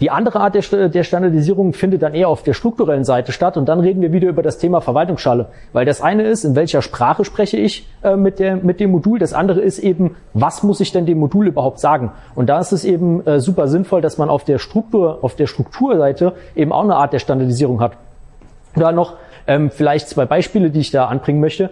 [0.00, 3.66] Die andere Art der, der, Standardisierung findet dann eher auf der strukturellen Seite statt und
[3.66, 7.24] dann reden wir wieder über das Thema Verwaltungsschale, weil das eine ist, in welcher Sprache
[7.24, 10.92] spreche ich äh, mit, der, mit dem Modul, das andere ist eben, was muss ich
[10.92, 12.12] denn dem Modul überhaupt sagen?
[12.34, 15.46] Und da ist es eben äh, super sinnvoll, dass man auf der Struktur, auf der
[15.46, 17.92] Strukturseite eben auch eine Art der Standardisierung hat.
[18.74, 19.14] Da noch
[19.46, 21.70] ähm, vielleicht zwei Beispiele, die ich da anbringen möchte.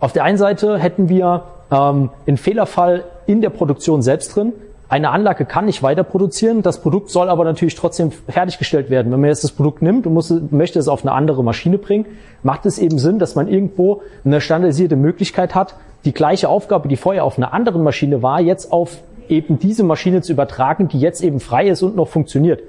[0.00, 4.52] Auf der einen Seite hätten wir ähm, einen Fehlerfall in der Produktion selbst drin.
[4.88, 9.10] Eine Anlage kann nicht weiter produzieren, das Produkt soll aber natürlich trotzdem fertiggestellt werden.
[9.10, 12.06] Wenn man jetzt das Produkt nimmt und muss, möchte es auf eine andere Maschine bringen,
[12.42, 16.96] macht es eben Sinn, dass man irgendwo eine standardisierte Möglichkeit hat, die gleiche Aufgabe, die
[16.96, 21.22] vorher auf einer anderen Maschine war, jetzt auf eben diese Maschine zu übertragen, die jetzt
[21.22, 22.60] eben frei ist und noch funktioniert.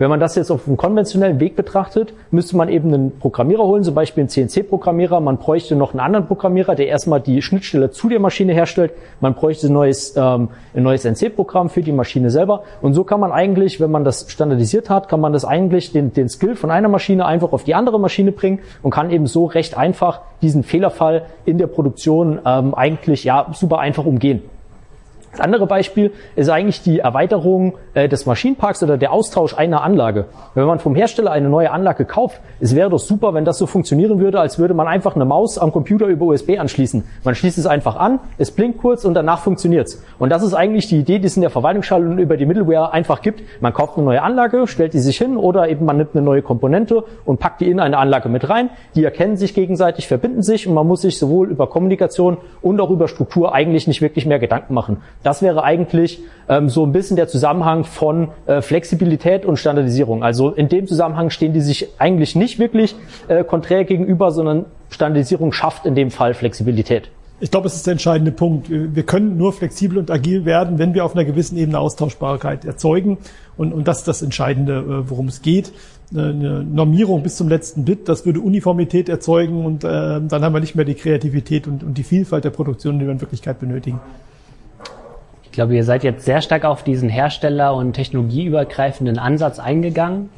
[0.00, 3.84] Wenn man das jetzt auf einem konventionellen Weg betrachtet, müsste man eben einen Programmierer holen,
[3.84, 5.20] zum Beispiel einen CNC-Programmierer.
[5.20, 8.94] Man bräuchte noch einen anderen Programmierer, der erstmal die Schnittstelle zu der Maschine herstellt.
[9.20, 12.62] Man bräuchte ein neues, ähm, ein neues NC-Programm für die Maschine selber.
[12.80, 16.14] Und so kann man eigentlich, wenn man das standardisiert hat, kann man das eigentlich den,
[16.14, 19.44] den Skill von einer Maschine einfach auf die andere Maschine bringen und kann eben so
[19.44, 24.40] recht einfach diesen Fehlerfall in der Produktion ähm, eigentlich ja super einfach umgehen.
[25.32, 30.24] Das andere Beispiel ist eigentlich die Erweiterung äh, des Maschinenparks oder der Austausch einer Anlage.
[30.54, 33.66] Wenn man vom Hersteller eine neue Anlage kauft, es wäre doch super, wenn das so
[33.66, 37.04] funktionieren würde, als würde man einfach eine Maus am Computer über USB anschließen.
[37.22, 40.02] Man schließt es einfach an, es blinkt kurz und danach funktioniert's.
[40.18, 43.22] Und das ist eigentlich die Idee, die es in der Verwaltungsschaltung über die Middleware einfach
[43.22, 43.42] gibt.
[43.60, 46.42] Man kauft eine neue Anlage, stellt die sich hin oder eben man nimmt eine neue
[46.42, 48.70] Komponente und packt die in eine Anlage mit rein.
[48.96, 52.90] Die erkennen sich gegenseitig, verbinden sich und man muss sich sowohl über Kommunikation und auch
[52.90, 54.98] über Struktur eigentlich nicht wirklich mehr Gedanken machen.
[55.22, 60.22] Das wäre eigentlich ähm, so ein bisschen der Zusammenhang von äh, Flexibilität und Standardisierung.
[60.22, 62.94] Also in dem Zusammenhang stehen die sich eigentlich nicht wirklich
[63.28, 67.10] äh, konträr gegenüber, sondern Standardisierung schafft in dem Fall Flexibilität.
[67.42, 68.68] Ich glaube, es ist der entscheidende Punkt.
[68.68, 73.16] Wir können nur flexibel und agil werden, wenn wir auf einer gewissen Ebene Austauschbarkeit erzeugen.
[73.56, 75.72] Und, und das ist das Entscheidende, äh, worum es geht.
[76.12, 80.58] Eine Normierung bis zum letzten Bit, das würde Uniformität erzeugen und äh, dann haben wir
[80.58, 84.00] nicht mehr die Kreativität und, und die Vielfalt der Produktion, die wir in Wirklichkeit benötigen.
[85.50, 90.30] Ich glaube, ihr seid jetzt sehr stark auf diesen hersteller- und technologieübergreifenden Ansatz eingegangen.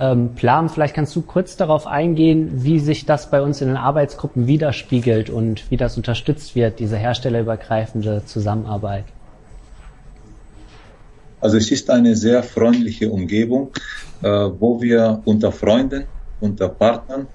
[0.00, 3.76] Ähm, Plan, vielleicht kannst du kurz darauf eingehen, wie sich das bei uns in den
[3.76, 9.04] Arbeitsgruppen widerspiegelt und wie das unterstützt wird, diese herstellerübergreifende Zusammenarbeit.
[11.40, 13.70] Also es ist eine sehr freundliche Umgebung,
[14.22, 16.06] äh, wo wir unter Freunden,
[16.40, 17.28] unter Partnern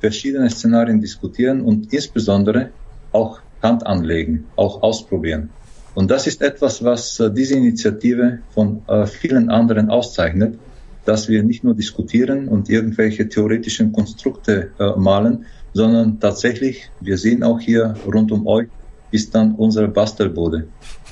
[0.00, 2.70] verschiedene Szenarien diskutieren und insbesondere
[3.12, 5.50] auch Hand anlegen, auch ausprobieren.
[5.94, 10.58] Und das ist etwas, was äh, diese Initiative von äh, vielen anderen auszeichnet,
[11.04, 17.42] dass wir nicht nur diskutieren und irgendwelche theoretischen Konstrukte äh, malen, sondern tatsächlich, wir sehen
[17.42, 18.68] auch hier rund um euch,
[19.10, 20.66] ist dann unsere Bastelbude.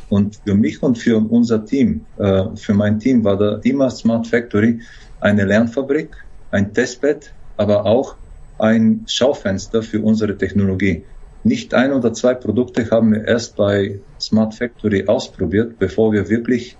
[0.08, 4.80] Und für mich und für unser Team, für mein Team war der DIMA Smart Factory
[5.20, 6.10] eine Lernfabrik,
[6.50, 8.16] ein Testbed, aber auch
[8.58, 11.02] ein Schaufenster für unsere Technologie.
[11.44, 16.76] Nicht ein oder zwei Produkte haben wir erst bei Smart Factory ausprobiert, bevor wir wirklich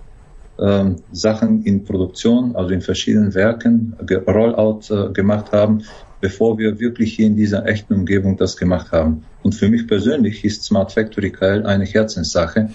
[0.60, 3.96] ähm, Sachen in Produktion, also in verschiedenen Werken,
[4.26, 5.82] Rollout äh, gemacht haben,
[6.20, 9.24] bevor wir wirklich hier in dieser echten Umgebung das gemacht haben.
[9.42, 12.70] Und für mich persönlich ist Smart Factory KL eine Herzenssache.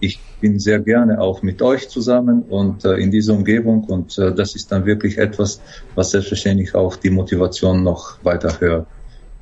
[0.00, 4.34] Ich bin sehr gerne auch mit euch zusammen und äh, in dieser Umgebung und äh,
[4.34, 5.60] das ist dann wirklich etwas,
[5.94, 8.86] was selbstverständlich auch die Motivation noch weiter höher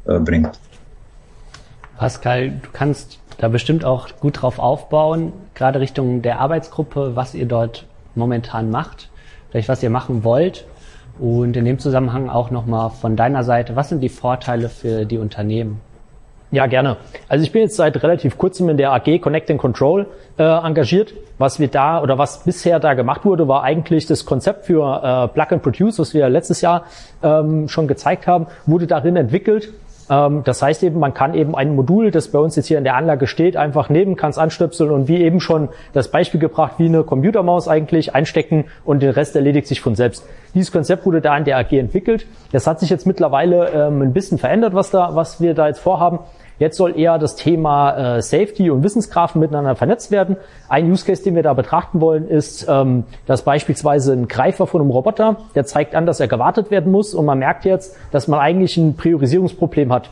[0.06, 0.58] äh, bringt.
[1.98, 7.46] Pascal, du kannst da bestimmt auch gut drauf aufbauen, gerade Richtung der Arbeitsgruppe, was ihr
[7.46, 9.10] dort momentan macht,
[9.50, 10.64] vielleicht was ihr machen wollt
[11.18, 15.18] und in dem Zusammenhang auch nochmal von deiner Seite, was sind die Vorteile für die
[15.18, 15.80] Unternehmen?
[16.52, 16.96] Ja, gerne.
[17.28, 20.06] Also ich bin jetzt seit relativ kurzem in der AG Connect and Control
[20.38, 21.12] äh, engagiert.
[21.36, 25.28] Was wir da oder was bisher da gemacht wurde, war eigentlich das Konzept für äh,
[25.28, 26.84] Plug and Produce, was wir letztes Jahr
[27.22, 29.74] ähm, schon gezeigt haben, wurde darin entwickelt
[30.08, 32.96] das heißt eben, man kann eben ein Modul, das bei uns jetzt hier in der
[32.96, 36.86] Anlage steht, einfach nehmen, kann es anstöpseln und wie eben schon das Beispiel gebracht, wie
[36.86, 40.24] eine Computermaus eigentlich einstecken und den Rest erledigt sich von selbst.
[40.54, 42.26] Dieses Konzept wurde da in der AG entwickelt.
[42.52, 45.80] Das hat sich jetzt mittlerweile ähm, ein bisschen verändert, was da, was wir da jetzt
[45.80, 46.20] vorhaben.
[46.58, 50.36] Jetzt soll eher das Thema äh, Safety und Wissensgrafen miteinander vernetzt werden.
[50.68, 54.80] Ein Use Case, den wir da betrachten wollen, ist, ähm, dass beispielsweise ein Greifer von
[54.80, 58.26] einem Roboter, der zeigt an, dass er gewartet werden muss und man merkt jetzt, dass
[58.26, 60.10] man eigentlich ein Priorisierungsproblem hat.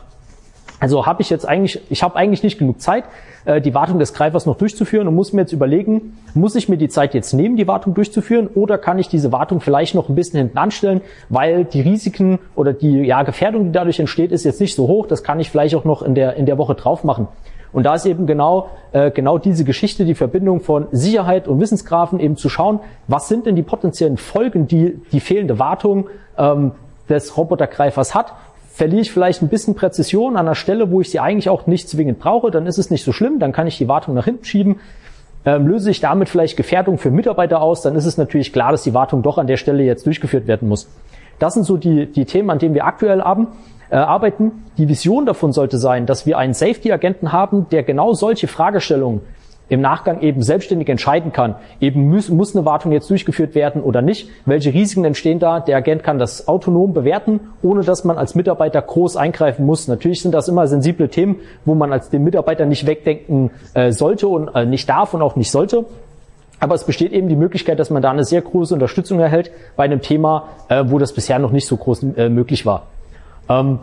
[0.79, 3.05] Also habe ich jetzt eigentlich, ich habe eigentlich nicht genug Zeit,
[3.45, 6.77] äh, die Wartung des Greifers noch durchzuführen und muss mir jetzt überlegen, muss ich mir
[6.77, 10.15] die Zeit jetzt nehmen, die Wartung durchzuführen, oder kann ich diese Wartung vielleicht noch ein
[10.15, 14.61] bisschen hinten anstellen, weil die Risiken oder die ja, Gefährdung, die dadurch entsteht, ist jetzt
[14.61, 15.07] nicht so hoch.
[15.07, 17.27] Das kann ich vielleicht auch noch in der in der Woche drauf machen.
[17.73, 22.19] Und da ist eben genau äh, genau diese Geschichte, die Verbindung von Sicherheit und Wissensgrafen,
[22.19, 26.71] eben zu schauen, was sind denn die potenziellen Folgen, die die fehlende Wartung ähm,
[27.09, 28.33] des Robotergreifers hat
[28.77, 31.89] verliere ich vielleicht ein bisschen Präzision an einer Stelle, wo ich sie eigentlich auch nicht
[31.89, 34.45] zwingend brauche, dann ist es nicht so schlimm, dann kann ich die Wartung nach hinten
[34.45, 34.79] schieben.
[35.45, 38.83] Ähm, löse ich damit vielleicht Gefährdung für Mitarbeiter aus, dann ist es natürlich klar, dass
[38.83, 40.87] die Wartung doch an der Stelle jetzt durchgeführt werden muss.
[41.39, 43.47] Das sind so die, die Themen, an denen wir aktuell haben,
[43.89, 44.51] äh, arbeiten.
[44.77, 49.21] Die Vision davon sollte sein, dass wir einen Safety-Agenten haben, der genau solche Fragestellungen
[49.69, 54.01] im Nachgang eben selbstständig entscheiden kann, eben muss, muss eine Wartung jetzt durchgeführt werden oder
[54.01, 55.59] nicht, welche Risiken entstehen da.
[55.59, 59.87] Der Agent kann das autonom bewerten, ohne dass man als Mitarbeiter groß eingreifen muss.
[59.87, 64.27] Natürlich sind das immer sensible Themen, wo man als den Mitarbeiter nicht wegdenken äh, sollte
[64.27, 65.85] und äh, nicht darf und auch nicht sollte.
[66.59, 69.83] Aber es besteht eben die Möglichkeit, dass man da eine sehr große Unterstützung erhält bei
[69.83, 72.87] einem Thema, äh, wo das bisher noch nicht so groß äh, möglich war.
[73.49, 73.79] Ähm,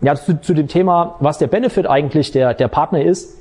[0.00, 3.37] ja, zu, zu dem Thema, was der Benefit eigentlich der, der Partner ist,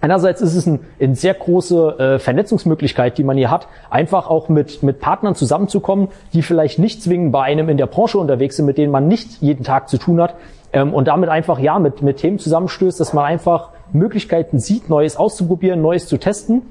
[0.00, 4.48] Einerseits ist es ein, eine sehr große äh, Vernetzungsmöglichkeit, die man hier hat, einfach auch
[4.48, 8.66] mit, mit Partnern zusammenzukommen, die vielleicht nicht zwingend bei einem in der Branche unterwegs sind,
[8.66, 10.34] mit denen man nicht jeden Tag zu tun hat
[10.72, 15.16] ähm, und damit einfach ja mit, mit Themen zusammenstößt, dass man einfach Möglichkeiten sieht, Neues
[15.16, 16.62] auszuprobieren, Neues zu testen.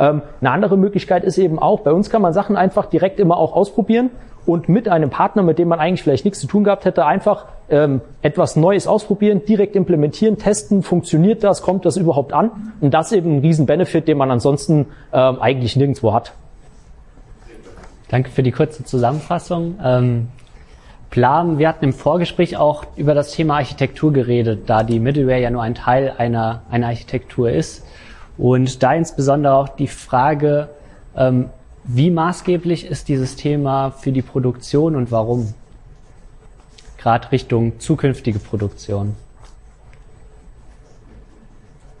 [0.00, 3.36] Ähm, eine andere Möglichkeit ist eben auch, bei uns kann man Sachen einfach direkt immer
[3.36, 4.10] auch ausprobieren
[4.46, 7.44] und mit einem Partner, mit dem man eigentlich vielleicht nichts zu tun gehabt hätte, einfach
[7.68, 12.72] ähm, etwas Neues ausprobieren, direkt implementieren, testen, funktioniert das, kommt das überhaupt an?
[12.80, 16.32] Und das ist eben ein Riesen-Benefit, den man ansonsten ähm, eigentlich nirgendwo hat.
[18.08, 19.78] Danke für die kurze Zusammenfassung.
[19.84, 20.28] Ähm,
[21.10, 25.50] Plan, wir hatten im Vorgespräch auch über das Thema Architektur geredet, da die Middleware ja
[25.50, 27.84] nur ein Teil einer, einer Architektur ist.
[28.38, 30.68] Und da insbesondere auch die Frage,
[31.16, 31.50] ähm,
[31.84, 35.54] wie maßgeblich ist dieses Thema für die Produktion und warum?
[36.98, 39.16] Gerade Richtung zukünftige Produktion.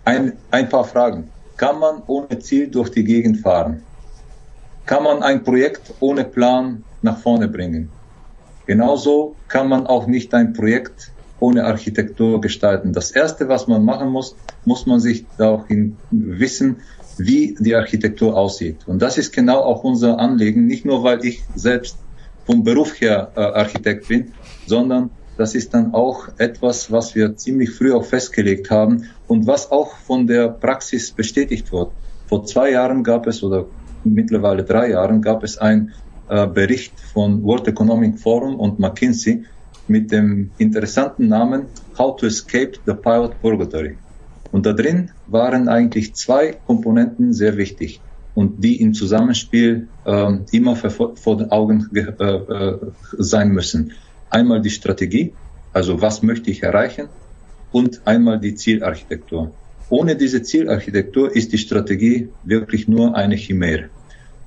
[0.04, 1.30] Ein, ein paar Fragen.
[1.56, 3.82] Kann man ohne Ziel durch die Gegend fahren?
[4.86, 7.90] Kann man ein Projekt ohne Plan nach vorne bringen?
[8.66, 12.92] Genauso kann man auch nicht ein Projekt ohne Architektur gestalten.
[12.92, 15.64] Das Erste, was man machen muss, muss man sich auch
[16.10, 16.76] wissen,
[17.18, 18.86] wie die Architektur aussieht.
[18.86, 21.98] Und das ist genau auch unser Anliegen, nicht nur weil ich selbst
[22.46, 24.32] vom Beruf her äh, Architekt bin,
[24.66, 29.70] sondern das ist dann auch etwas, was wir ziemlich früh auch festgelegt haben und was
[29.70, 31.92] auch von der Praxis bestätigt wird.
[32.26, 33.66] Vor zwei Jahren gab es oder
[34.04, 35.92] mittlerweile drei Jahren gab es einen
[36.28, 39.44] äh, Bericht von World Economic Forum und McKinsey
[39.90, 41.66] mit dem interessanten Namen
[41.98, 43.96] How to Escape the Pilot Purgatory.
[44.52, 48.00] Und da drin waren eigentlich zwei Komponenten sehr wichtig
[48.34, 52.78] und die im Zusammenspiel äh, immer vor, den Augen äh, äh,
[53.18, 53.92] sein müssen.
[54.30, 55.32] Einmal die Strategie,
[55.72, 57.08] also was möchte ich erreichen,
[57.72, 59.52] und einmal die Zielarchitektur.
[59.88, 63.90] Ohne diese Zielarchitektur ist die Strategie wirklich nur eine Chimäre.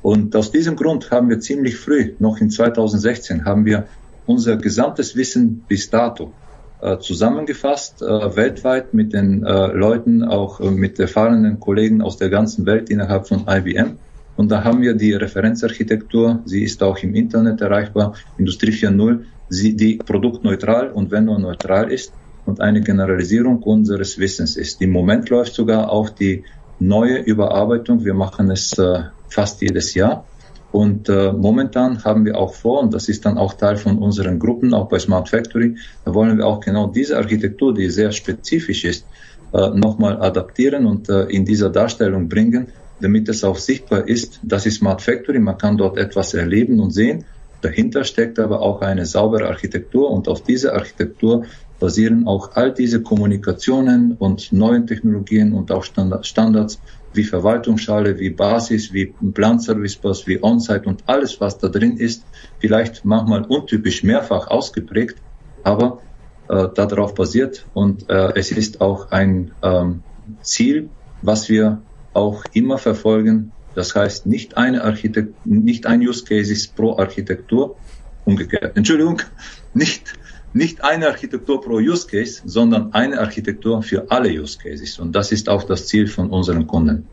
[0.02, 3.88] Und aus diesem Grund haben wir ziemlich früh, noch in 2016, haben wir
[4.26, 6.34] unser gesamtes Wissen bis dato
[6.82, 12.30] äh, zusammengefasst, äh, weltweit mit den äh, Leuten, auch äh, mit erfahrenen Kollegen aus der
[12.30, 13.98] ganzen Welt innerhalb von IBM.
[14.36, 19.76] Und da haben wir die Referenzarchitektur, sie ist auch im Internet erreichbar, Industrie 4.0, sie,
[19.76, 22.12] die produktneutral und wenn nur neutral ist
[22.46, 24.82] und eine Generalisierung unseres Wissens ist.
[24.82, 26.44] Im Moment läuft sogar auch die
[26.80, 30.26] neue Überarbeitung, wir machen es äh, fast jedes Jahr
[30.74, 34.40] und äh, momentan haben wir auch vor, und das ist dann auch Teil von unseren
[34.40, 38.84] Gruppen, auch bei Smart Factory, da wollen wir auch genau diese Architektur, die sehr spezifisch
[38.84, 39.06] ist,
[39.54, 42.70] äh, nochmal adaptieren und äh, in dieser Darstellung bringen,
[43.00, 46.90] damit es auch sichtbar ist, das ist Smart Factory, man kann dort etwas erleben und
[46.90, 47.24] sehen.
[47.62, 51.46] Dahinter steckt aber auch eine saubere Architektur und auf dieser Architektur
[51.84, 56.80] basieren auch all diese Kommunikationen und neuen Technologien und auch Standards
[57.14, 62.24] wie Verwaltungsschale, wie Basis, wie Plan-Service Bus, wie On-Site und alles, was da drin ist,
[62.60, 65.18] vielleicht manchmal untypisch mehrfach ausgeprägt,
[65.64, 66.00] aber
[66.48, 70.04] äh, darauf basiert und äh, es ist auch ein ähm,
[70.42, 70.88] Ziel,
[71.22, 71.82] was wir
[72.14, 73.52] auch immer verfolgen.
[73.76, 77.76] Das heißt, nicht eine Architekt, nicht ein Use Case ist pro Architektur,
[78.24, 78.78] umgekehrt.
[78.78, 79.22] Entschuldigung,
[79.74, 80.14] nicht
[80.54, 85.00] nicht eine Architektur pro Use Case, sondern eine Architektur für alle Use Cases.
[85.00, 87.08] Und das ist auch das Ziel von unseren Kunden.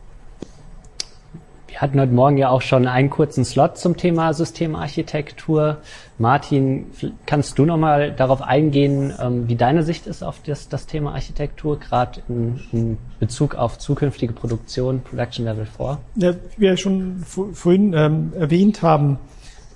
[1.80, 5.78] Wir hatten heute Morgen ja auch schon einen kurzen Slot zum Thema Systemarchitektur.
[6.18, 6.84] Martin,
[7.24, 11.80] kannst du nochmal darauf eingehen, ähm, wie deine Sicht ist auf das, das Thema Architektur,
[11.80, 15.98] gerade in, in, Bezug auf zukünftige Produktion, Production Level 4?
[16.16, 19.18] Ja, wie wir schon vorhin ähm, erwähnt haben,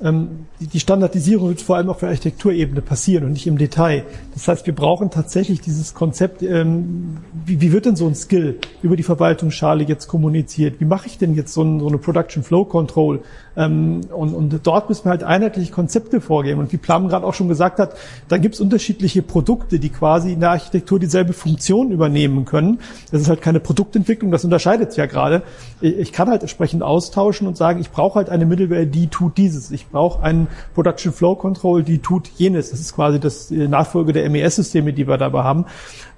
[0.01, 4.05] die Standardisierung wird vor allem auch für Architekturebene passieren und nicht im Detail.
[4.35, 8.97] Das heißt, wir brauchen tatsächlich dieses Konzept, ähm, wie, wird denn so ein Skill über
[8.97, 10.81] die Verwaltungsschale jetzt kommuniziert?
[10.81, 13.21] Wie mache ich denn jetzt so eine Production Flow Control?
[13.57, 16.61] Ähm, und, und dort müssen wir halt einheitliche Konzepte vorgeben.
[16.61, 17.95] Und wie Plum gerade auch schon gesagt hat,
[18.29, 22.81] da gibt es unterschiedliche Produkte, die quasi in der Architektur dieselbe Funktion übernehmen können.
[23.11, 25.43] Das ist halt keine Produktentwicklung, das unterscheidet es ja gerade.
[25.81, 29.71] Ich kann halt entsprechend austauschen und sagen, ich brauche halt eine Middleware, die tut dieses.
[29.71, 32.71] Ich brauche einen Production Flow Control, die tut jenes.
[32.71, 35.67] Das ist quasi das Nachfolge der MES-Systeme, die wir dabei haben.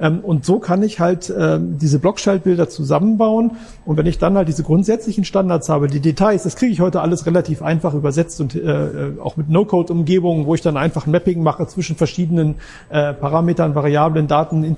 [0.01, 3.53] Ähm, und so kann ich halt ähm, diese Blockschaltbilder zusammenbauen.
[3.85, 7.01] Und wenn ich dann halt diese grundsätzlichen Standards habe, die Details, das kriege ich heute
[7.01, 11.11] alles relativ einfach übersetzt und äh, äh, auch mit No-Code-Umgebungen, wo ich dann einfach ein
[11.11, 12.57] Mapping mache zwischen verschiedenen
[12.89, 14.77] äh, Parametern, Variablen, Daten,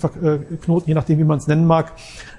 [0.63, 1.93] Knoten, je nachdem, wie man es nennen mag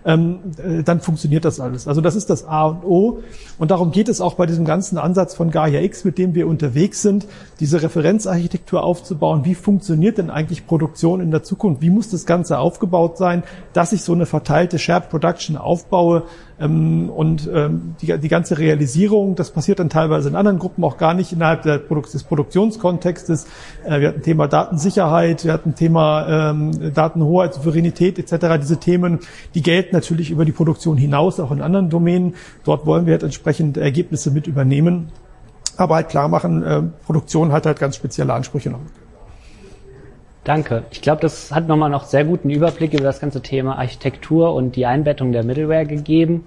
[0.06, 1.88] ähm, äh, dann funktioniert das alles.
[1.88, 3.20] Also das ist das A und O.
[3.58, 6.47] Und darum geht es auch bei diesem ganzen Ansatz von Gaia X, mit dem wir
[6.47, 7.28] unterwegs sind,
[7.60, 9.45] diese Referenzarchitektur aufzubauen.
[9.45, 11.82] Wie funktioniert denn eigentlich Produktion in der Zukunft?
[11.82, 13.43] Wie muss das Ganze aufgebaut sein,
[13.74, 16.24] dass ich so eine verteilte Shared Production aufbaue,
[16.60, 20.97] ähm, und ähm, die, die ganze Realisierung, das passiert dann teilweise in anderen Gruppen auch
[20.97, 23.47] gar nicht innerhalb der Produk des Produktionskontextes.
[23.86, 28.60] Äh, wir hatten Thema Datensicherheit, wir hatten Thema ähm, Datenhoheit, Souveränität etc.
[28.62, 29.20] Diese Themen,
[29.56, 32.36] die gelten natürlich über die Produktion hinaus, auch in anderen Domänen.
[32.64, 35.12] Dort wollen wir halt entsprechend Ergebnisse mit übernehmen.
[35.78, 38.80] Aber halt klar machen, äh, Produktion hat halt ganz spezielle Ansprüche noch.
[40.43, 40.84] Danke.
[40.91, 44.76] Ich glaube, das hat nochmal noch sehr guten Überblick über das ganze Thema Architektur und
[44.76, 46.45] die Einbettung der Middleware gegeben.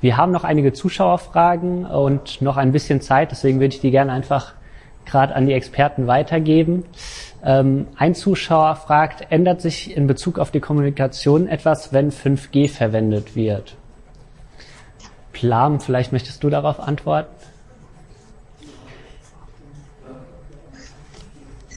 [0.00, 4.12] Wir haben noch einige Zuschauerfragen und noch ein bisschen Zeit, deswegen würde ich die gerne
[4.12, 4.54] einfach
[5.04, 6.84] gerade an die Experten weitergeben.
[7.44, 13.34] Ähm, ein Zuschauer fragt, ändert sich in Bezug auf die Kommunikation etwas, wenn 5G verwendet
[13.34, 13.76] wird?
[15.32, 17.34] Plam, vielleicht möchtest du darauf antworten?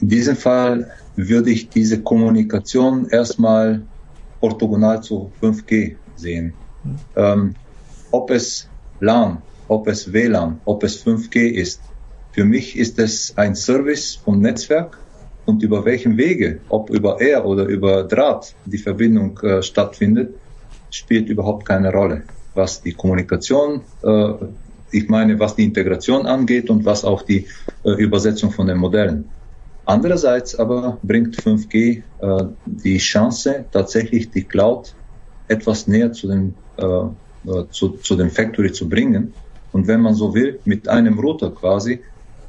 [0.00, 3.82] In diesem Fall würde ich diese Kommunikation erstmal
[4.40, 6.52] orthogonal zu 5G sehen.
[7.16, 7.56] Ähm,
[8.12, 8.68] ob es
[9.00, 11.80] LAN, ob es WLAN, ob es 5G ist.
[12.30, 14.98] Für mich ist es ein Service vom Netzwerk
[15.46, 20.34] und über welchen Wege, ob über Air oder über Draht die Verbindung äh, stattfindet,
[20.90, 22.22] spielt überhaupt keine Rolle.
[22.54, 24.32] Was die Kommunikation, äh,
[24.90, 27.46] ich meine, was die Integration angeht und was auch die
[27.84, 29.28] äh, Übersetzung von den Modellen.
[29.84, 34.94] Andererseits aber bringt 5G äh, die Chance, tatsächlich die Cloud
[35.46, 39.32] etwas näher zu dem, äh, äh, zu, zu dem Factory zu bringen.
[39.70, 42.00] Und wenn man so will, mit einem Router quasi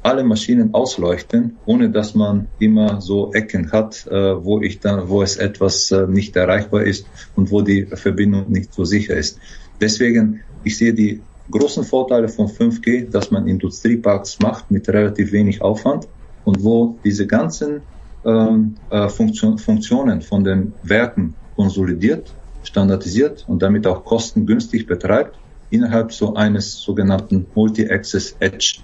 [0.08, 5.22] alle Maschinen ausleuchten, ohne dass man immer so Ecken hat, äh, wo ich dann, wo
[5.22, 7.06] es etwas äh, nicht erreichbar ist
[7.36, 9.38] und wo die Verbindung nicht so sicher ist.
[9.80, 15.60] Deswegen, ich sehe die großen Vorteile von 5G, dass man Industrieparks macht mit relativ wenig
[15.60, 16.08] Aufwand
[16.44, 17.82] und wo diese ganzen
[18.24, 22.32] ähm, äh, Funktion, Funktionen von den Werken konsolidiert,
[22.62, 25.38] standardisiert und damit auch kostengünstig betreibt
[25.70, 28.80] innerhalb so eines sogenannten Multi-Access Edge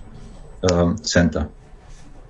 [0.70, 1.48] äh, Center.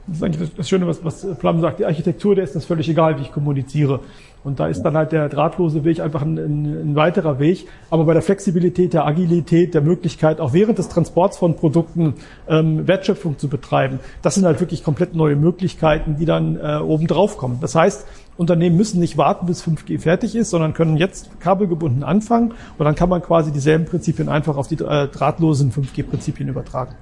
[0.06, 1.78] Das ist eigentlich das Schöne, was, was Plum sagt.
[1.78, 4.00] Die Architektur, der ist das völlig egal, wie ich kommuniziere.
[4.42, 7.66] Und da ist dann halt der drahtlose Weg einfach ein, ein, ein, weiterer Weg.
[7.88, 12.14] Aber bei der Flexibilität, der Agilität, der Möglichkeit, auch während des Transports von Produkten
[12.46, 17.06] ähm, Wertschöpfung zu betreiben, das sind halt wirklich komplett neue Möglichkeiten, die dann äh, oben
[17.06, 17.56] drauf kommen.
[17.62, 18.06] Das heißt,
[18.36, 22.96] Unternehmen müssen nicht warten, bis 5G fertig ist, sondern können jetzt kabelgebunden anfangen und dann
[22.96, 26.94] kann man quasi dieselben Prinzipien einfach auf die äh, drahtlosen 5G-Prinzipien übertragen.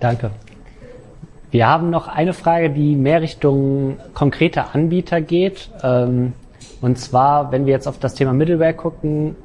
[0.00, 0.30] Danke.
[1.50, 5.70] Wir haben noch eine Frage, die mehr Richtung konkreter Anbieter geht.
[5.82, 6.32] Ähm,
[6.80, 9.36] Und zwar, wenn wir jetzt auf das Thema Middleware gucken,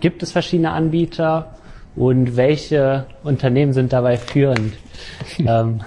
[0.00, 1.54] gibt es verschiedene Anbieter
[1.96, 4.74] und welche Unternehmen sind dabei führend?
[5.38, 5.80] ähm,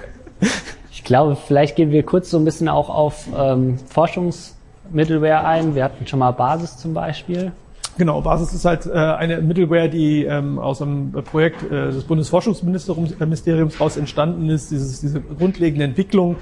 [0.92, 5.76] ich glaube, vielleicht gehen wir kurz so ein bisschen auch auf ähm, Forschungsmittelware ein.
[5.76, 7.54] Wir hatten schon mal Basis zum Beispiel.
[7.98, 13.78] Genau, Basis ist halt äh, eine Middleware, die ähm, aus einem Projekt äh, des Bundesforschungsministeriums
[13.78, 14.72] heraus entstanden ist.
[14.72, 16.38] Dieses, diese grundlegende Entwicklung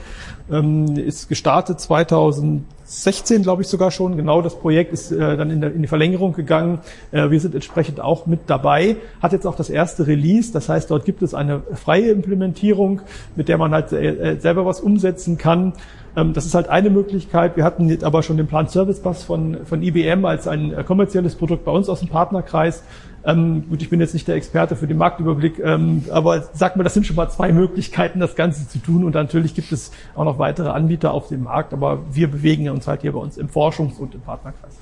[0.52, 4.16] ähm, ist gestartet 2016, glaube ich sogar schon.
[4.16, 6.80] Genau das Projekt ist äh, dann in, der, in die Verlängerung gegangen.
[7.12, 8.97] Äh, wir sind entsprechend auch mit dabei.
[9.20, 10.54] Hat jetzt auch das erste Release.
[10.54, 13.02] Das heißt, dort gibt es eine freie Implementierung,
[13.36, 15.74] mit der man halt äh, äh selber was umsetzen kann.
[16.20, 17.55] Ähm, das ist halt eine Möglichkeit.
[17.55, 20.84] Wir hatten jetzt aber schon den Plan Service Bus von, von IBM als ein äh,
[20.84, 22.84] kommerzielles Produkt bei uns aus dem Partnerkreis.
[23.26, 26.84] Ähm, gut, ich bin jetzt nicht der Experte für den Marktüberblick, ähm, aber sag mal,
[26.84, 29.03] das sind schon mal zwei Möglichkeiten, das Ganze zu tun.
[29.03, 32.88] Und natürlich gibt es auch noch weitere Anbieter auf dem Markt, aber wir bewegen uns
[32.88, 34.78] halt hier bei uns im Forschungs- und im Partnerkreis.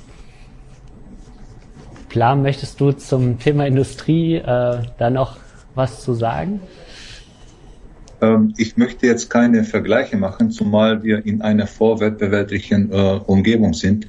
[2.09, 5.37] Plan, möchtest du zum Thema Industrie äh, da noch
[5.75, 6.61] was zu sagen?
[8.21, 14.07] Ähm, ich möchte jetzt keine Vergleiche machen, zumal wir in einer vorwettbewerblichen äh, Umgebung sind.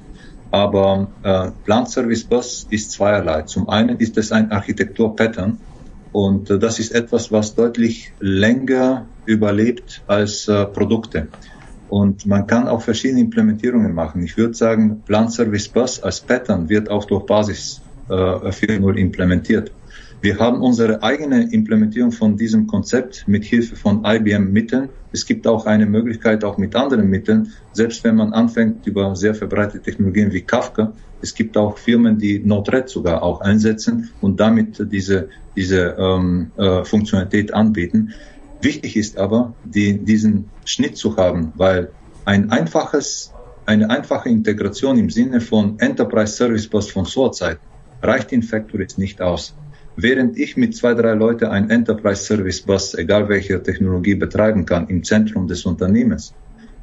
[0.51, 3.43] Aber äh, Plant Service Bus ist zweierlei.
[3.43, 5.59] Zum einen ist es ein Architekturpattern
[6.11, 11.27] und äh, das ist etwas, was deutlich länger überlebt als äh, Produkte.
[11.87, 14.23] Und man kann auch verschiedene Implementierungen machen.
[14.23, 19.71] Ich würde sagen, Plant Service Bus als Pattern wird auch durch Basis äh, 4.0 implementiert.
[20.21, 24.89] Wir haben unsere eigene Implementierung von diesem Konzept mit Hilfe von IBM-Mitteln.
[25.13, 29.33] Es gibt auch eine Möglichkeit, auch mit anderen Mitteln, selbst wenn man anfängt über sehr
[29.33, 30.91] verbreitete Technologien wie Kafka.
[31.21, 36.83] Es gibt auch Firmen, die Node-RED sogar auch einsetzen und damit diese, diese ähm, äh,
[36.83, 38.13] Funktionalität anbieten.
[38.61, 41.91] Wichtig ist aber, die, diesen Schnitt zu haben, weil
[42.25, 43.33] ein einfaches,
[43.65, 47.61] eine einfache Integration im Sinne von Enterprise Service Bus von SOA-Zeiten
[48.01, 49.55] reicht in Factories nicht aus.
[50.01, 54.87] Während ich mit zwei, drei Leuten ein Enterprise Service Bus, egal welche Technologie, betreiben kann
[54.87, 56.33] im Zentrum des Unternehmens,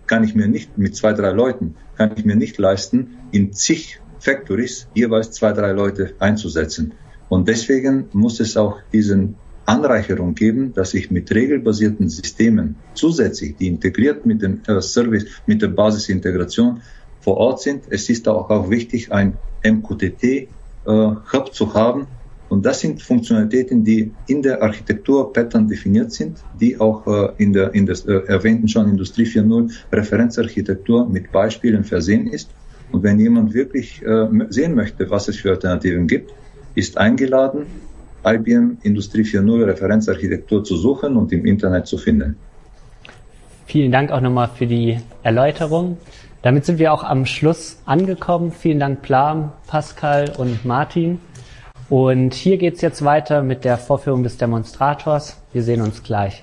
[0.07, 4.01] kann ich mir nicht mit zwei, drei Leuten, kann ich mir nicht leisten, in zig
[4.19, 6.93] Factories jeweils zwei, drei Leute einzusetzen.
[7.31, 13.69] Und deswegen muss es auch diesen Anreicherung geben, dass ich mit regelbasierten Systemen zusätzlich, die
[13.69, 16.83] integriert mit dem äh, Service, mit der Basisintegration
[17.23, 17.85] vor Ort sind.
[17.89, 22.09] Es ist auch, auch wichtig, ein MQTT-Hub äh, zu haben,
[22.57, 27.53] und das sind Funktionalitäten, die in der Architektur Pattern definiert sind, die auch äh, in
[27.53, 32.49] der, in der äh, erwähnten schon Industrie 4.0 Referenzarchitektur mit Beispielen versehen ist.
[32.93, 36.33] Und wenn jemand wirklich äh, sehen möchte, was es für Alternativen gibt,
[36.75, 37.67] ist eingeladen,
[38.25, 42.37] IBM Industrie 4.0 Referenzarchitektur zu suchen und im Internet zu finden.
[43.67, 45.99] Vielen Dank auch nochmal für die Erläuterung.
[46.41, 48.51] Damit sind wir auch am Schluss angekommen.
[48.51, 51.21] Vielen Dank Plam, Pascal und Martin.
[51.89, 55.41] Und hier geht's jetzt weiter mit der Vorführung des Demonstrators.
[55.53, 56.43] Wir sehen uns gleich.